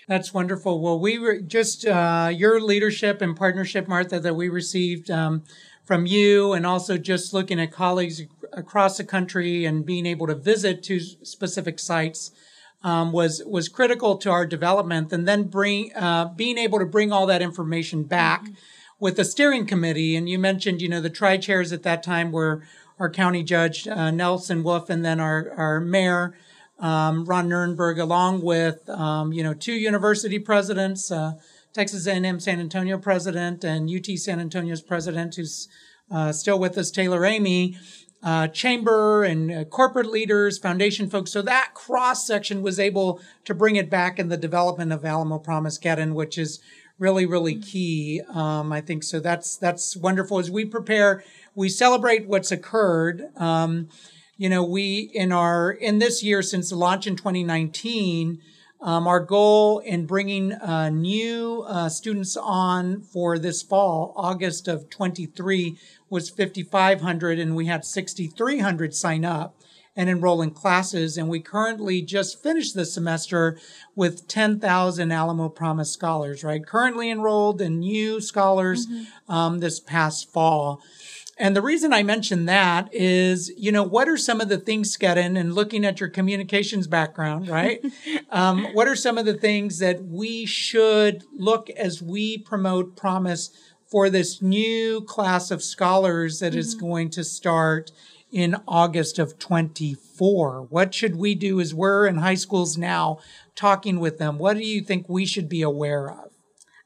That's 0.08 0.34
wonderful. 0.34 0.80
Well, 0.80 0.98
we 0.98 1.18
were 1.18 1.40
just 1.40 1.86
uh, 1.86 2.30
your 2.32 2.60
leadership 2.60 3.22
and 3.22 3.36
partnership, 3.36 3.88
Martha, 3.88 4.20
that 4.20 4.36
we 4.36 4.48
received 4.48 5.10
um, 5.10 5.44
from 5.84 6.06
you, 6.06 6.52
and 6.52 6.66
also 6.66 6.98
just 6.98 7.32
looking 7.32 7.60
at 7.60 7.72
colleagues 7.72 8.22
across 8.52 8.96
the 8.98 9.04
country 9.04 9.64
and 9.64 9.84
being 9.86 10.06
able 10.06 10.26
to 10.26 10.34
visit 10.34 10.82
two 10.82 11.00
specific 11.00 11.78
sites 11.78 12.30
um, 12.82 13.12
was 13.12 13.42
was 13.46 13.68
critical 13.68 14.16
to 14.18 14.30
our 14.30 14.46
development. 14.46 15.12
And 15.12 15.26
then 15.26 15.44
bring 15.44 15.94
uh, 15.94 16.26
being 16.26 16.58
able 16.58 16.78
to 16.78 16.86
bring 16.86 17.12
all 17.12 17.26
that 17.26 17.42
information 17.42 18.04
back. 18.04 18.44
Mm-hmm 18.44 18.54
with 19.04 19.16
the 19.16 19.24
steering 19.24 19.66
committee. 19.66 20.16
And 20.16 20.28
you 20.28 20.38
mentioned, 20.38 20.80
you 20.80 20.88
know, 20.88 21.00
the 21.00 21.10
tri 21.10 21.36
chairs 21.36 21.72
at 21.72 21.82
that 21.82 22.02
time 22.02 22.32
were 22.32 22.62
our 22.98 23.10
county 23.10 23.42
judge, 23.42 23.86
uh, 23.88 24.10
Nelson 24.10 24.62
Wolff, 24.62 24.88
and 24.88 25.04
then 25.04 25.20
our, 25.20 25.52
our 25.56 25.80
mayor, 25.80 26.34
um, 26.78 27.24
Ron 27.24 27.48
Nirenberg, 27.48 28.00
along 28.00 28.42
with, 28.42 28.88
um, 28.88 29.32
you 29.32 29.42
know, 29.42 29.54
two 29.54 29.74
university 29.74 30.38
presidents, 30.38 31.10
uh, 31.10 31.34
Texas 31.72 32.06
A&M 32.06 32.40
San 32.40 32.60
Antonio 32.60 32.98
president 32.98 33.64
and 33.64 33.90
UT 33.90 34.06
San 34.18 34.40
Antonio's 34.40 34.82
president, 34.82 35.34
who's 35.34 35.68
uh, 36.10 36.32
still 36.32 36.58
with 36.58 36.76
us, 36.78 36.90
Taylor 36.90 37.20
Eighmy, 37.20 37.76
uh, 38.22 38.48
chamber 38.48 39.22
and 39.22 39.52
uh, 39.52 39.64
corporate 39.64 40.10
leaders, 40.10 40.58
foundation 40.58 41.10
folks. 41.10 41.30
So 41.30 41.42
that 41.42 41.72
cross 41.74 42.26
section 42.26 42.62
was 42.62 42.80
able 42.80 43.20
to 43.44 43.54
bring 43.54 43.76
it 43.76 43.90
back 43.90 44.18
in 44.18 44.28
the 44.28 44.36
development 44.36 44.92
of 44.92 45.04
Alamo 45.04 45.38
Promise 45.38 45.78
Geddon, 45.78 46.14
which 46.14 46.38
is 46.38 46.60
really 46.98 47.26
really 47.26 47.56
key 47.56 48.22
um, 48.32 48.72
i 48.72 48.80
think. 48.80 49.02
So 49.02 49.20
that's 49.20 49.56
that's 49.56 49.96
wonderful. 49.96 50.38
As 50.38 50.50
we 50.50 50.64
prepare 50.64 51.22
we 51.54 51.68
celebrate 51.68 52.26
what's 52.26 52.50
occurred 52.50 53.28
um, 53.36 53.88
you 54.36 54.48
know 54.48 54.62
we 54.62 55.10
in 55.14 55.32
our 55.32 55.70
in 55.70 55.98
this 55.98 56.22
year 56.22 56.42
since 56.42 56.70
the 56.70 56.76
launch 56.76 57.06
in 57.06 57.16
2019 57.16 58.40
Um, 58.84 59.06
our 59.06 59.20
goal 59.20 59.78
in 59.78 60.04
bringing 60.04 60.52
uh, 60.52 60.90
new 60.90 61.64
uh, 61.66 61.88
students 61.88 62.36
on 62.36 63.00
for 63.00 63.38
this 63.38 63.62
fall, 63.62 64.12
August 64.14 64.68
of 64.68 64.90
23, 64.90 65.78
was 66.10 66.28
5,500, 66.28 67.38
and 67.38 67.56
we 67.56 67.64
had 67.64 67.86
6,300 67.86 68.94
sign 68.94 69.24
up 69.24 69.56
and 69.96 70.10
enroll 70.10 70.42
in 70.42 70.50
classes. 70.50 71.16
And 71.16 71.30
we 71.30 71.40
currently 71.40 72.02
just 72.02 72.42
finished 72.42 72.74
the 72.74 72.84
semester 72.84 73.58
with 73.94 74.28
10,000 74.28 75.10
Alamo 75.10 75.48
Promise 75.48 75.90
scholars, 75.90 76.44
right? 76.44 76.64
Currently 76.64 77.10
enrolled 77.10 77.62
and 77.62 77.80
new 77.80 78.20
scholars 78.20 78.86
mm-hmm. 78.86 79.32
um, 79.32 79.58
this 79.60 79.80
past 79.80 80.30
fall. 80.30 80.82
And 81.36 81.56
the 81.56 81.62
reason 81.62 81.92
I 81.92 82.02
mention 82.02 82.44
that 82.44 82.88
is, 82.92 83.52
you 83.56 83.72
know, 83.72 83.82
what 83.82 84.08
are 84.08 84.16
some 84.16 84.40
of 84.40 84.48
the 84.48 84.58
things, 84.58 84.96
Skedden, 84.96 85.38
and 85.38 85.54
looking 85.54 85.84
at 85.84 85.98
your 85.98 86.08
communications 86.08 86.86
background, 86.86 87.48
right? 87.48 87.84
um, 88.30 88.66
what 88.72 88.86
are 88.86 88.94
some 88.94 89.18
of 89.18 89.26
the 89.26 89.34
things 89.34 89.78
that 89.80 90.04
we 90.04 90.46
should 90.46 91.24
look 91.36 91.70
as 91.70 92.00
we 92.00 92.38
promote 92.38 92.96
Promise 92.96 93.50
for 93.86 94.08
this 94.10 94.40
new 94.40 95.00
class 95.02 95.50
of 95.50 95.62
scholars 95.62 96.38
that 96.38 96.52
mm-hmm. 96.52 96.60
is 96.60 96.74
going 96.74 97.10
to 97.10 97.24
start 97.24 97.90
in 98.30 98.56
August 98.68 99.18
of 99.18 99.38
24? 99.38 100.62
What 100.70 100.94
should 100.94 101.16
we 101.16 101.34
do 101.34 101.60
as 101.60 101.74
we're 101.74 102.06
in 102.06 102.18
high 102.18 102.34
schools 102.34 102.78
now 102.78 103.18
talking 103.56 103.98
with 103.98 104.18
them? 104.18 104.38
What 104.38 104.56
do 104.56 104.64
you 104.64 104.82
think 104.82 105.08
we 105.08 105.26
should 105.26 105.48
be 105.48 105.62
aware 105.62 106.10
of? 106.10 106.30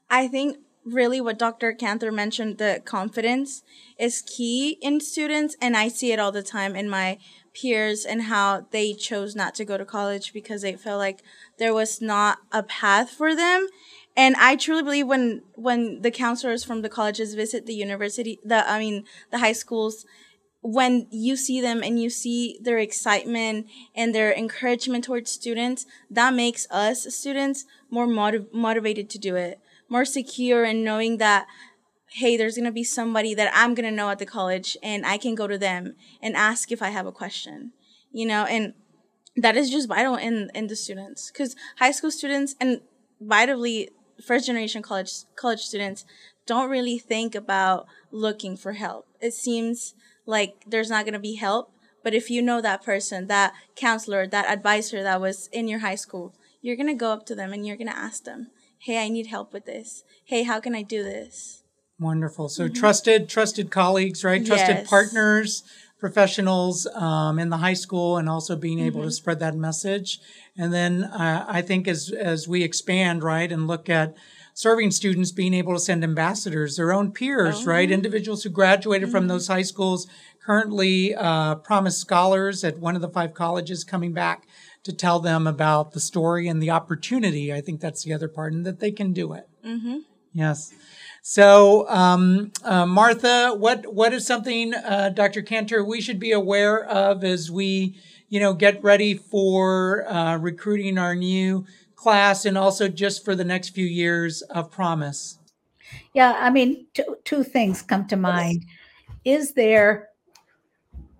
I 0.09 0.27
think 0.27 0.57
really 0.93 1.21
what 1.21 1.39
Dr. 1.39 1.73
Kanter 1.73 2.13
mentioned, 2.13 2.57
the 2.57 2.81
confidence 2.85 3.63
is 3.97 4.21
key 4.21 4.77
in 4.81 4.99
students. 4.99 5.55
And 5.61 5.75
I 5.75 5.87
see 5.87 6.11
it 6.11 6.19
all 6.19 6.31
the 6.31 6.43
time 6.43 6.75
in 6.75 6.89
my 6.89 7.17
peers 7.53 8.05
and 8.05 8.23
how 8.23 8.67
they 8.71 8.93
chose 8.93 9.35
not 9.35 9.55
to 9.55 9.65
go 9.65 9.77
to 9.77 9.85
college 9.85 10.33
because 10.33 10.61
they 10.61 10.75
felt 10.75 10.99
like 10.99 11.21
there 11.57 11.73
was 11.73 12.01
not 12.01 12.39
a 12.51 12.63
path 12.63 13.09
for 13.09 13.35
them. 13.35 13.67
And 14.15 14.35
I 14.35 14.55
truly 14.55 14.83
believe 14.83 15.07
when, 15.07 15.43
when 15.55 16.01
the 16.01 16.11
counselors 16.11 16.63
from 16.63 16.81
the 16.81 16.89
colleges 16.89 17.35
visit 17.35 17.65
the 17.65 17.73
university, 17.73 18.39
the, 18.43 18.69
I 18.69 18.79
mean, 18.79 19.05
the 19.31 19.37
high 19.37 19.53
schools, 19.53 20.05
when 20.61 21.07
you 21.09 21.37
see 21.37 21.61
them 21.61 21.81
and 21.81 22.01
you 22.01 22.09
see 22.09 22.59
their 22.61 22.79
excitement 22.79 23.67
and 23.95 24.13
their 24.13 24.33
encouragement 24.33 25.05
towards 25.05 25.31
students, 25.31 25.85
that 26.09 26.33
makes 26.33 26.67
us 26.69 27.15
students 27.15 27.65
more 27.89 28.07
motiv- 28.07 28.53
motivated 28.53 29.09
to 29.11 29.17
do 29.17 29.35
it 29.35 29.59
more 29.89 30.05
secure 30.05 30.63
and 30.63 30.83
knowing 30.83 31.17
that 31.17 31.47
hey, 32.13 32.35
there's 32.35 32.55
going 32.55 32.65
to 32.65 32.71
be 32.71 32.83
somebody 32.83 33.35
that 33.35 33.51
I'm 33.55 33.75
going 33.75 33.87
to 33.87 33.95
know 33.95 34.09
at 34.09 34.17
the 34.17 34.25
college 34.25 34.75
and 34.81 35.05
I 35.05 35.17
can 35.17 35.35
go 35.35 35.47
to 35.47 35.57
them 35.57 35.95
and 36.21 36.35
ask 36.35 36.71
if 36.71 36.81
I 36.81 36.89
have 36.89 37.05
a 37.05 37.11
question, 37.11 37.71
you 38.11 38.25
know, 38.25 38.45
and 38.45 38.73
that 39.35 39.55
is 39.55 39.69
just 39.69 39.87
vital 39.87 40.15
in, 40.15 40.49
in 40.55 40.67
the 40.67 40.75
students 40.75 41.29
because 41.31 41.55
high 41.77 41.91
school 41.91 42.09
students 42.09 42.55
and 42.59 42.81
vitally 43.21 43.89
first 44.25 44.47
generation 44.47 44.81
college, 44.81 45.11
college 45.35 45.61
students 45.61 46.03
don't 46.45 46.69
really 46.69 46.97
think 46.97 47.35
about 47.35 47.85
looking 48.11 48.57
for 48.57 48.73
help. 48.73 49.05
It 49.21 49.33
seems 49.33 49.93
like 50.25 50.63
there's 50.65 50.89
not 50.89 51.05
going 51.05 51.13
to 51.13 51.19
be 51.19 51.35
help. 51.35 51.71
But 52.01 52.13
if 52.13 52.29
you 52.29 52.41
know 52.41 52.61
that 52.61 52.83
person, 52.83 53.27
that 53.27 53.53
counselor, 53.75 54.25
that 54.25 54.49
advisor 54.49 55.03
that 55.03 55.19
was 55.19 55.47
in 55.51 55.67
your 55.67 55.79
high 55.79 55.95
school, 55.95 56.33
you're 56.61 56.77
going 56.77 56.87
to 56.87 56.93
go 56.93 57.11
up 57.11 57.25
to 57.27 57.35
them 57.35 57.51
and 57.51 57.67
you're 57.67 57.77
going 57.77 57.89
to 57.89 57.97
ask 57.97 58.23
them, 58.23 58.47
hey, 58.79 59.03
I 59.03 59.09
need 59.09 59.27
help 59.27 59.53
with 59.53 59.65
this. 59.65 60.03
Hey, 60.25 60.43
how 60.43 60.59
can 60.59 60.73
I 60.73 60.81
do 60.81 61.03
this? 61.03 61.63
Wonderful. 61.99 62.47
So 62.49 62.65
mm-hmm. 62.65 62.73
trusted, 62.73 63.29
trusted 63.29 63.69
colleagues, 63.71 64.23
right? 64.23 64.45
Trusted 64.45 64.77
yes. 64.77 64.89
partners, 64.89 65.63
professionals 65.99 66.87
um, 66.95 67.37
in 67.39 67.49
the 67.49 67.57
high 67.57 67.73
school, 67.73 68.17
and 68.17 68.29
also 68.29 68.55
being 68.55 68.79
able 68.79 69.01
mm-hmm. 69.01 69.09
to 69.09 69.13
spread 69.13 69.39
that 69.39 69.55
message. 69.55 70.19
And 70.57 70.73
then 70.73 71.03
uh, 71.03 71.45
I 71.47 71.61
think 71.61 71.87
as 71.87 72.11
as 72.11 72.47
we 72.47 72.63
expand, 72.63 73.21
right, 73.21 73.51
and 73.51 73.67
look 73.67 73.89
at 73.89 74.15
serving 74.53 74.91
students, 74.91 75.31
being 75.31 75.53
able 75.53 75.73
to 75.73 75.79
send 75.79 76.03
ambassadors, 76.03 76.77
their 76.77 76.93
own 76.93 77.11
peers, 77.11 77.63
oh. 77.63 77.65
right, 77.65 77.91
individuals 77.91 78.43
who 78.43 78.49
graduated 78.49 79.07
mm-hmm. 79.07 79.17
from 79.17 79.27
those 79.27 79.47
high 79.47 79.61
schools, 79.61 80.07
currently 80.45 81.13
uh, 81.15 81.55
promised 81.55 81.99
scholars 81.99 82.63
at 82.63 82.79
one 82.79 82.95
of 82.95 83.01
the 83.01 83.09
five 83.09 83.33
colleges, 83.33 83.83
coming 83.83 84.13
back 84.13 84.47
to 84.83 84.93
tell 84.93 85.19
them 85.19 85.47
about 85.47 85.91
the 85.91 85.99
story 85.99 86.47
and 86.47 86.61
the 86.61 86.71
opportunity. 86.71 87.53
I 87.53 87.61
think 87.61 87.81
that's 87.81 88.03
the 88.03 88.13
other 88.13 88.27
part, 88.27 88.53
and 88.53 88.65
that 88.65 88.79
they 88.79 88.91
can 88.91 89.13
do 89.13 89.33
it. 89.33 89.47
Mm-hmm. 89.65 89.97
Yes. 90.33 90.73
So, 91.21 91.87
um, 91.89 92.51
uh, 92.63 92.85
Martha, 92.85 93.53
what 93.57 93.93
what 93.93 94.13
is 94.13 94.25
something, 94.25 94.73
uh, 94.73 95.09
Dr. 95.09 95.41
Kanter, 95.41 95.85
we 95.85 96.01
should 96.01 96.19
be 96.19 96.31
aware 96.31 96.83
of 96.85 97.23
as 97.23 97.51
we, 97.51 97.97
you 98.29 98.39
know, 98.39 98.53
get 98.53 98.83
ready 98.83 99.15
for 99.15 100.09
uh, 100.09 100.37
recruiting 100.37 100.97
our 100.97 101.15
new 101.15 101.65
class, 101.95 102.45
and 102.45 102.57
also 102.57 102.87
just 102.87 103.25
for 103.25 103.35
the 103.35 103.43
next 103.43 103.69
few 103.69 103.85
years 103.85 104.41
of 104.43 104.71
Promise? 104.71 105.37
Yeah, 106.13 106.37
I 106.39 106.49
mean, 106.49 106.87
two, 106.93 107.17
two 107.25 107.43
things 107.43 107.81
come 107.81 108.07
to 108.07 108.15
mind. 108.15 108.65
Is 109.25 109.53
there 109.53 110.09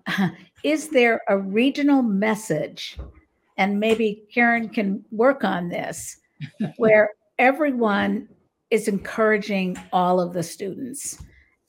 is 0.64 0.90
there 0.90 1.22
a 1.28 1.38
regional 1.38 2.02
message 2.02 2.98
and 3.60 3.78
maybe 3.78 4.24
Keren 4.34 4.70
can 4.70 5.04
work 5.12 5.44
on 5.44 5.68
this, 5.68 6.18
where 6.78 7.12
everyone 7.38 8.28
is 8.72 8.88
encouraging 8.88 9.78
all 9.92 10.22
of 10.22 10.34
the 10.34 10.42
students. 10.42 11.22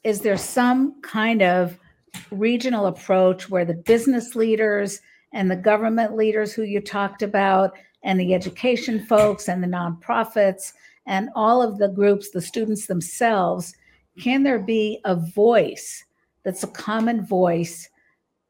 Is 0.04 0.20
there 0.20 0.36
some 0.36 1.00
kind 1.02 1.42
of 1.42 1.76
regional 2.30 2.86
approach 2.86 3.50
where 3.50 3.64
the 3.64 3.74
business 3.74 4.36
leaders 4.36 5.00
and 5.32 5.50
the 5.50 5.56
government 5.56 6.14
leaders 6.14 6.52
who 6.52 6.62
you 6.62 6.80
talked 6.80 7.22
about, 7.22 7.72
and 8.02 8.18
the 8.18 8.34
education 8.34 9.04
folks 9.06 9.48
and 9.48 9.62
the 9.62 9.68
nonprofits, 9.68 10.72
and 11.06 11.28
all 11.34 11.60
of 11.60 11.78
the 11.78 11.88
groups, 11.88 12.30
the 12.30 12.40
students 12.40 12.86
themselves, 12.86 13.74
can 14.18 14.42
there 14.44 14.58
be 14.60 15.00
a 15.04 15.16
voice 15.16 16.04
that's 16.44 16.62
a 16.62 16.68
common 16.68 17.26
voice 17.26 17.88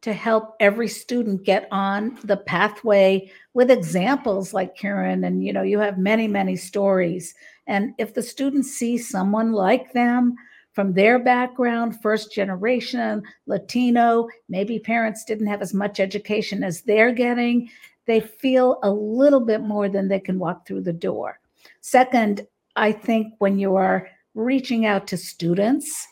to 0.02 0.12
help 0.12 0.56
every 0.60 0.88
student 0.88 1.44
get 1.44 1.68
on 1.70 2.18
the 2.24 2.36
pathway 2.36 3.30
with 3.52 3.70
examples 3.70 4.54
like 4.54 4.76
Keren. 4.76 5.24
And, 5.24 5.44
you 5.44 5.52
know, 5.52 5.62
you 5.62 5.78
have 5.78 5.98
many, 5.98 6.26
many 6.26 6.56
stories. 6.56 7.34
And 7.66 7.92
if 7.98 8.14
the 8.14 8.22
students 8.22 8.72
see 8.72 8.96
someone 8.96 9.52
like 9.52 9.92
them 9.92 10.34
from 10.72 10.94
their 10.94 11.18
background, 11.18 12.00
first 12.00 12.32
generation, 12.32 13.22
Latino, 13.46 14.28
maybe 14.48 14.78
parents 14.78 15.24
didn't 15.24 15.48
have 15.48 15.60
as 15.60 15.74
much 15.74 16.00
education 16.00 16.64
as 16.64 16.80
they're 16.82 17.12
getting, 17.12 17.68
they 18.06 18.20
feel 18.20 18.78
a 18.82 18.90
little 18.90 19.40
bit 19.40 19.60
more 19.60 19.88
than 19.88 20.08
they 20.08 20.20
can 20.20 20.38
walk 20.38 20.66
through 20.66 20.82
the 20.82 20.92
door. 20.92 21.38
Second, 21.80 22.46
I 22.76 22.92
think 22.92 23.34
when 23.38 23.58
you 23.58 23.76
are 23.76 24.08
reaching 24.34 24.86
out 24.86 25.06
to 25.08 25.16
students, 25.16 26.06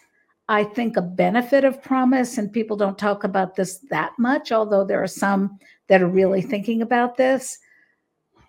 I 0.49 0.65
think 0.65 0.97
a 0.97 1.03
benefit 1.03 1.65
of 1.65 1.83
promise, 1.83 2.39
and 2.39 2.53
people 2.53 2.77
don't 2.77 2.97
talk 2.97 3.23
about 3.23 3.57
this 3.57 3.79
that 3.91 4.13
much, 4.19 4.51
although 4.51 4.85
there 4.85 5.03
are 5.03 5.07
some 5.07 5.59
that 5.89 6.01
are 6.01 6.09
really 6.09 6.41
thinking 6.41 6.81
about 6.81 7.17
this. 7.17 7.59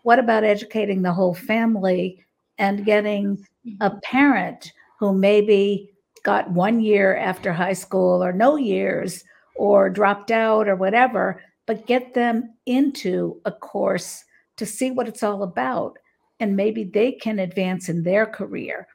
What 0.03 0.19
about 0.19 0.45
educating 0.45 1.01
the 1.01 1.11
whole 1.11 1.33
family 1.33 2.25
and 2.57 2.85
getting 2.85 3.45
a 3.81 3.89
mm-hmm. 3.89 3.97
parent 4.03 4.71
who 4.99 5.13
maybe 5.13 5.91
got 6.23 6.51
one 6.51 6.79
year 6.79 7.17
after 7.17 7.51
high 7.51 7.73
school 7.73 8.23
or 8.23 8.31
no 8.31 8.55
years 8.55 9.23
or 9.55 9.89
dropped 9.89 10.31
out 10.31 10.69
or 10.69 10.75
whatever, 10.75 11.43
but 11.65 11.85
get 11.85 12.13
them 12.13 12.53
into 12.65 13.41
a 13.43 13.51
course 13.51 14.23
to 14.55 14.65
see 14.65 14.91
what 14.91 15.07
it's 15.07 15.23
all 15.23 15.43
about? 15.43 15.97
And 16.39 16.55
maybe 16.55 16.85
they 16.85 17.11
can 17.11 17.39
advance 17.39 17.89
in 17.89 18.03
their 18.03 18.25
career. 18.25 18.87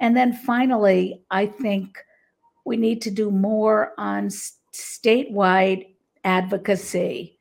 And 0.00 0.16
then 0.16 0.32
finally, 0.32 1.22
I 1.30 1.46
think 1.46 1.98
we 2.68 2.76
need 2.76 3.02
to 3.02 3.10
do 3.10 3.30
more 3.30 3.92
on 3.98 4.28
statewide 4.28 5.86
advocacy 6.24 7.38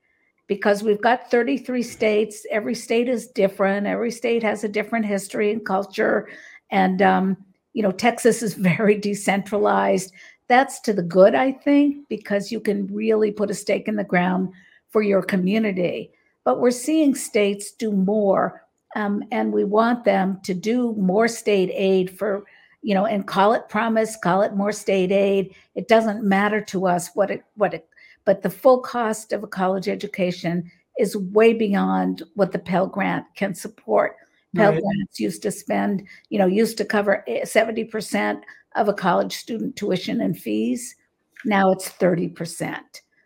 because 0.48 0.82
we've 0.82 1.02
got 1.02 1.30
33 1.30 1.84
states. 1.84 2.46
Every 2.50 2.74
state 2.74 3.10
is 3.10 3.28
different. 3.28 3.86
Every 3.86 4.12
state 4.12 4.42
has 4.44 4.64
a 4.64 4.70
different 4.70 5.06
history 5.06 5.52
and 5.52 5.66
culture. 5.66 6.30
And, 6.72 7.02
um, 7.02 7.38
you 7.74 7.84
know, 7.84 7.92
Texas 7.92 8.42
is 8.42 8.54
very 8.72 8.98
decentralized. 8.98 10.14
That's 10.48 10.80
to 10.82 10.94
the 10.94 11.04
good, 11.04 11.36
I 11.36 11.52
think, 11.52 12.08
because 12.08 12.52
you 12.52 12.62
can 12.62 12.88
really 12.88 13.32
put 13.32 13.52
a 13.52 13.54
stake 13.54 13.90
in 13.90 13.98
the 13.98 14.04
ground 14.06 14.50
for 14.90 15.02
your 15.02 15.22
community. 15.22 16.12
But 16.46 16.62
we're 16.62 16.72
seeing 16.72 17.14
states 17.14 17.72
do 17.72 17.92
more, 17.92 18.64
um, 18.96 19.22
and 19.34 19.52
we 19.52 19.66
want 19.66 20.06
them 20.06 20.40
to 20.44 20.54
do 20.54 20.96
more 20.98 21.28
state 21.28 21.70
aid 21.74 22.18
for 22.18 22.46
you 22.88 22.94
know, 22.94 23.06
and 23.06 23.28
call 23.28 23.52
it 23.52 23.68
promise, 23.68 24.16
call 24.16 24.44
it 24.44 24.56
more 24.56 24.72
state 24.72 25.12
aid. 25.12 25.54
It 25.76 25.90
doesn't 25.90 26.24
matter 26.24 26.62
to 26.62 26.88
us 26.88 27.10
what 27.16 27.30
it 27.30 27.44
what 27.56 27.74
it 27.74 27.86
but 28.24 28.44
the 28.44 28.50
full 28.50 28.80
cost 28.80 29.34
of 29.34 29.44
a 29.44 29.48
college 29.48 29.90
education 29.90 30.72
is 30.98 31.18
way 31.18 31.52
beyond 31.52 32.24
what 32.36 32.54
the 32.54 32.60
Pell 32.60 32.88
Grant 32.88 33.26
can 33.36 33.54
support. 33.54 34.16
Pell 34.56 34.72
right. 34.72 34.82
Grants 34.82 35.20
used 35.20 35.42
to 35.42 35.52
spend, 35.52 36.08
you 36.30 36.40
know, 36.40 36.46
used 36.46 36.78
to 36.78 36.86
cover 36.86 37.26
eh, 37.28 37.44
70% 37.44 38.42
of 38.78 38.88
a 38.88 38.94
college 38.94 39.36
student 39.36 39.76
tuition 39.76 40.22
and 40.22 40.40
fees. 40.40 40.96
Now 41.44 41.72
it's 41.72 41.90
30%. 41.90 42.80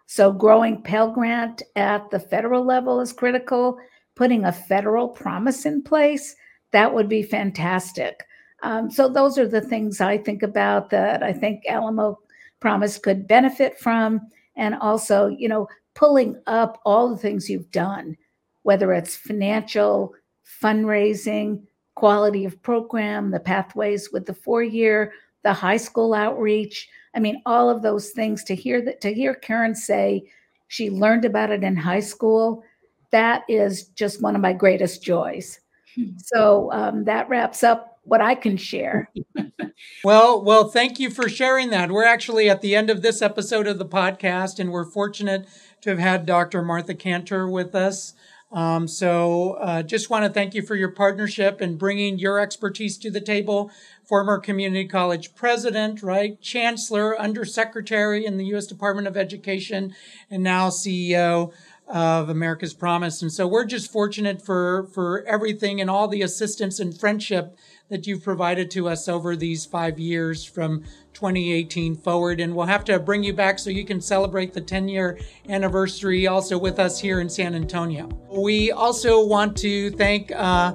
So 0.07 0.31
growing 0.31 0.81
Pell 0.81 1.11
Grant 1.11 1.61
at 1.75 2.09
the 2.09 2.19
federal 2.19 2.65
level 2.65 2.99
is 2.99 3.13
critical. 3.13 3.77
putting 4.15 4.43
a 4.43 4.51
federal 4.51 5.07
promise 5.07 5.67
in 5.67 5.83
place, 5.83 6.35
that 6.71 6.93
would 6.93 7.07
be 7.07 7.21
fantastic. 7.21 8.23
Um, 8.63 8.91
so 8.91 9.09
those 9.09 9.37
are 9.37 9.47
the 9.47 9.61
things 9.61 10.01
I 10.01 10.17
think 10.17 10.43
about 10.43 10.89
that 10.91 11.23
I 11.23 11.33
think 11.33 11.63
Alamo 11.67 12.19
Promise 12.59 12.99
could 12.99 13.27
benefit 13.27 13.79
from, 13.79 14.21
and 14.55 14.75
also, 14.75 15.27
you 15.27 15.49
know, 15.49 15.67
pulling 15.95 16.39
up 16.47 16.79
all 16.85 17.09
the 17.09 17.17
things 17.17 17.49
you've 17.49 17.71
done, 17.71 18.15
whether 18.63 18.93
it's 18.93 19.15
financial, 19.15 20.13
fundraising, 20.61 21.63
quality 21.95 22.45
of 22.45 22.61
program, 22.61 23.31
the 23.31 23.39
pathways 23.39 24.11
with 24.11 24.25
the 24.25 24.33
four 24.33 24.63
year, 24.63 25.13
the 25.43 25.53
high 25.53 25.77
school 25.77 26.13
outreach. 26.13 26.87
I 27.15 27.19
mean, 27.19 27.41
all 27.45 27.69
of 27.69 27.81
those 27.81 28.11
things 28.11 28.43
to 28.45 28.55
hear 28.55 28.81
that 28.83 29.01
to 29.01 29.13
hear 29.13 29.33
Keren 29.33 29.75
say 29.75 30.23
she 30.67 30.89
learned 30.89 31.25
about 31.25 31.51
it 31.51 31.63
in 31.63 31.75
high 31.75 31.99
school, 31.99 32.63
that 33.11 33.43
is 33.49 33.87
just 33.89 34.21
one 34.21 34.35
of 34.35 34.41
my 34.41 34.53
greatest 34.53 35.03
joys. 35.03 35.59
Hmm. 35.95 36.11
So 36.17 36.71
um, 36.71 37.03
that 37.05 37.27
wraps 37.27 37.63
up 37.63 37.90
what 38.03 38.21
I 38.21 38.35
can 38.35 38.57
share. 38.57 39.11
well, 40.03 40.43
well, 40.43 40.69
thank 40.69 40.99
you 40.99 41.09
for 41.09 41.29
sharing 41.29 41.69
that. 41.69 41.91
We're 41.91 42.05
actually 42.05 42.49
at 42.49 42.61
the 42.61 42.75
end 42.75 42.89
of 42.89 43.01
this 43.01 43.21
episode 43.21 43.67
of 43.67 43.77
the 43.77 43.85
podcast, 43.85 44.59
and 44.59 44.71
we're 44.71 44.85
fortunate 44.85 45.47
to 45.81 45.89
have 45.91 45.99
had 45.99 46.25
Dr. 46.25 46.61
Martha 46.61 46.93
Kanter 46.93 47.51
with 47.51 47.75
us. 47.75 48.13
Um, 48.51 48.87
so 48.87 49.53
uh, 49.53 49.81
just 49.81 50.09
want 50.09 50.25
to 50.25 50.29
thank 50.29 50.53
you 50.53 50.61
for 50.61 50.75
your 50.75 50.91
partnership 50.91 51.61
and 51.61 51.79
bringing 51.79 52.19
your 52.19 52.39
expertise 52.39 52.97
to 52.97 53.09
the 53.09 53.21
table. 53.21 53.71
Former 54.03 54.39
community 54.39 54.87
college 54.87 55.35
president, 55.35 56.03
right? 56.03 56.39
Chancellor, 56.41 57.17
undersecretary 57.19 58.25
in 58.25 58.35
the 58.37 58.45
U.S. 58.47 58.67
Department 58.67 59.07
of 59.07 59.15
Education, 59.15 59.95
and 60.29 60.43
now 60.43 60.67
CEO 60.67 61.53
of 61.87 62.29
America's 62.29 62.73
Promise. 62.73 63.21
And 63.21 63.31
so 63.31 63.47
we're 63.47 63.65
just 63.65 63.91
fortunate 63.91 64.41
for, 64.41 64.87
for 64.93 65.23
everything 65.25 65.79
and 65.79 65.89
all 65.89 66.07
the 66.07 66.21
assistance 66.21 66.79
and 66.79 66.97
friendship 66.97 67.55
that 67.91 68.07
you've 68.07 68.23
provided 68.23 68.71
to 68.71 68.87
us 68.87 69.09
over 69.09 69.35
these 69.35 69.65
five 69.65 69.99
years 69.99 70.45
from 70.45 70.81
2018 71.13 71.93
forward. 71.97 72.39
And 72.39 72.55
we'll 72.55 72.65
have 72.65 72.85
to 72.85 72.97
bring 72.97 73.21
you 73.21 73.33
back 73.33 73.59
so 73.59 73.69
you 73.69 73.83
can 73.83 73.99
celebrate 73.99 74.53
the 74.53 74.61
10 74.61 74.87
year 74.87 75.19
anniversary 75.49 76.25
also 76.25 76.57
with 76.57 76.79
us 76.79 76.99
here 77.01 77.19
in 77.19 77.29
San 77.29 77.53
Antonio. 77.53 78.07
We 78.29 78.71
also 78.71 79.25
want 79.25 79.57
to 79.57 79.91
thank 79.91 80.31
uh, 80.31 80.73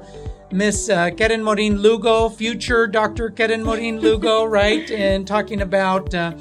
Miss 0.52 0.88
uh, 0.88 1.10
Keren 1.10 1.42
Morin 1.42 1.78
Lugo, 1.78 2.28
future 2.28 2.86
Dr. 2.86 3.30
Keren 3.30 3.62
Morin 3.62 4.00
Lugo, 4.00 4.44
right? 4.60 4.90
And 4.90 5.26
talking 5.26 5.62
about. 5.62 6.14
Uh, 6.14 6.34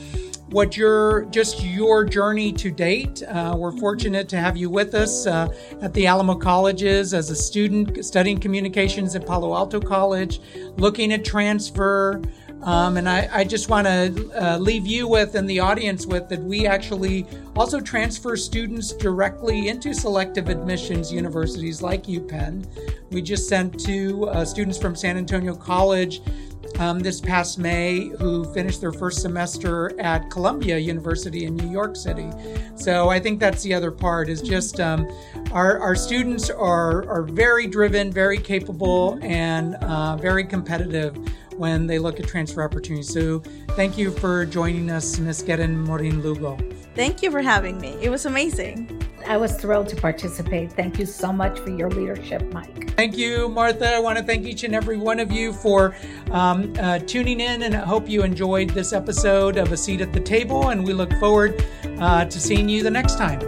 what 0.50 0.78
your 0.78 1.26
just 1.32 1.64
your 1.64 2.06
journey 2.06 2.54
to 2.54 2.70
date. 2.70 3.24
Uh, 3.24 3.56
we're 3.58 3.76
fortunate 3.78 4.30
to 4.30 4.38
have 4.38 4.56
you 4.56 4.70
with 4.70 4.94
us 4.94 5.26
uh, 5.26 5.48
at 5.82 5.92
the 5.94 6.06
Alamo 6.06 6.36
Colleges 6.36 7.14
as 7.14 7.30
a 7.32 7.36
student 7.36 8.06
studying 8.06 8.40
communications 8.40 9.16
at 9.16 9.26
Palo 9.26 9.56
Alto 9.56 9.80
College, 9.80 10.40
looking 10.78 11.12
at 11.12 11.26
transfer. 11.26 12.22
Um, 12.66 12.98
and 12.98 13.08
I, 13.08 13.30
I 13.32 13.44
just 13.44 13.70
want 13.70 13.86
to 13.86 14.32
uh, 14.44 14.58
leave 14.58 14.88
you 14.88 15.08
with 15.08 15.36
and 15.36 15.48
the 15.48 15.60
audience 15.60 16.08
with 16.08 16.28
that 16.30 16.42
we 16.42 16.66
actually 16.66 17.28
also 17.56 17.80
transfer 17.80 18.36
students 18.36 18.92
directly 18.92 19.68
into 19.68 19.94
selective 19.94 20.50
admissions 20.50 21.14
universities 21.14 21.84
like 21.84 22.06
UPenn. 22.06 22.66
We 23.12 23.22
just 23.22 23.48
sent 23.48 23.80
two 23.80 24.28
uh, 24.30 24.44
students 24.44 24.80
from 24.80 24.96
San 24.96 25.16
Antonio 25.16 25.56
College 25.56 26.22
um, 26.80 27.00
this 27.00 27.22
past 27.22 27.60
May 27.60 28.10
who 28.20 28.52
finished 28.52 28.82
their 28.82 28.92
first 28.92 29.22
semester 29.22 29.98
at 30.00 30.32
Columbia 30.32 30.80
University 30.80 31.46
in 31.46 31.56
New 31.56 31.70
York 31.70 31.96
City. 31.96 32.30
So 32.76 33.10
I 33.10 33.20
think 33.20 33.40
that's 33.40 33.62
the 33.62 33.76
other 33.76 33.92
part 33.92 34.28
is 34.28 34.42
just 34.42 34.80
um, 34.80 35.08
our, 35.52 35.80
our 35.80 35.96
students 35.96 36.50
are, 36.50 37.08
are 37.08 37.22
very 37.22 37.68
driven, 37.68 38.12
very 38.12 38.40
capable, 38.40 39.20
and 39.22 39.76
uh, 39.76 40.18
very 40.18 40.44
competitive 40.44 41.16
when 41.58 41.88
they 41.88 42.00
look 42.00 42.20
at 42.20 42.28
transfer 42.28 42.64
opportunities. 42.64 43.14
So 43.14 43.40
thank 43.72 43.98
you 43.98 44.12
for 44.12 44.46
joining 44.46 44.90
us, 44.90 45.20
Ms. 45.20 45.44
Keren 45.44 45.78
Morin 45.78 46.22
Lugo. 46.22 46.58
Thank 46.96 47.22
you 47.22 47.32
for 47.32 47.42
having 47.42 47.80
me. 47.80 47.98
It 48.02 48.10
was 48.10 48.26
amazing. 48.26 49.02
I 49.28 49.38
was 49.38 49.54
thrilled 49.54 49.90
to 49.90 49.96
participate. 49.96 50.72
Thank 50.72 51.00
you 51.00 51.06
so 51.06 51.34
much 51.34 51.60
for 51.60 51.72
your 51.72 51.90
leadership, 51.90 52.54
Mike. 52.54 52.96
Thank 52.96 53.18
you, 53.18 53.50
Martha. 53.50 53.96
I 53.96 54.00
want 54.00 54.18
to 54.18 54.24
thank 54.24 54.46
each 54.46 54.64
and 54.64 54.76
every 54.76 54.98
one 54.98 55.20
of 55.20 55.32
you 55.32 55.52
for 55.52 55.96
um, 56.32 56.74
uh, 56.80 57.00
tuning 57.00 57.40
in, 57.40 57.64
and 57.64 57.76
I 57.76 57.80
hope 57.80 58.08
you 58.08 58.24
enjoyed 58.24 58.70
this 58.70 58.94
episode 58.94 59.58
of 59.58 59.72
A 59.72 59.78
Seat 59.78 60.02
at 60.02 60.14
the 60.14 60.20
Table. 60.20 60.70
And 60.70 60.86
we 60.86 60.94
look 60.94 61.12
forward 61.14 61.66
uh, 62.00 62.26
to 62.26 62.40
seeing 62.40 62.70
you 62.70 62.84
the 62.84 62.92
next 62.92 63.18
time. 63.18 63.42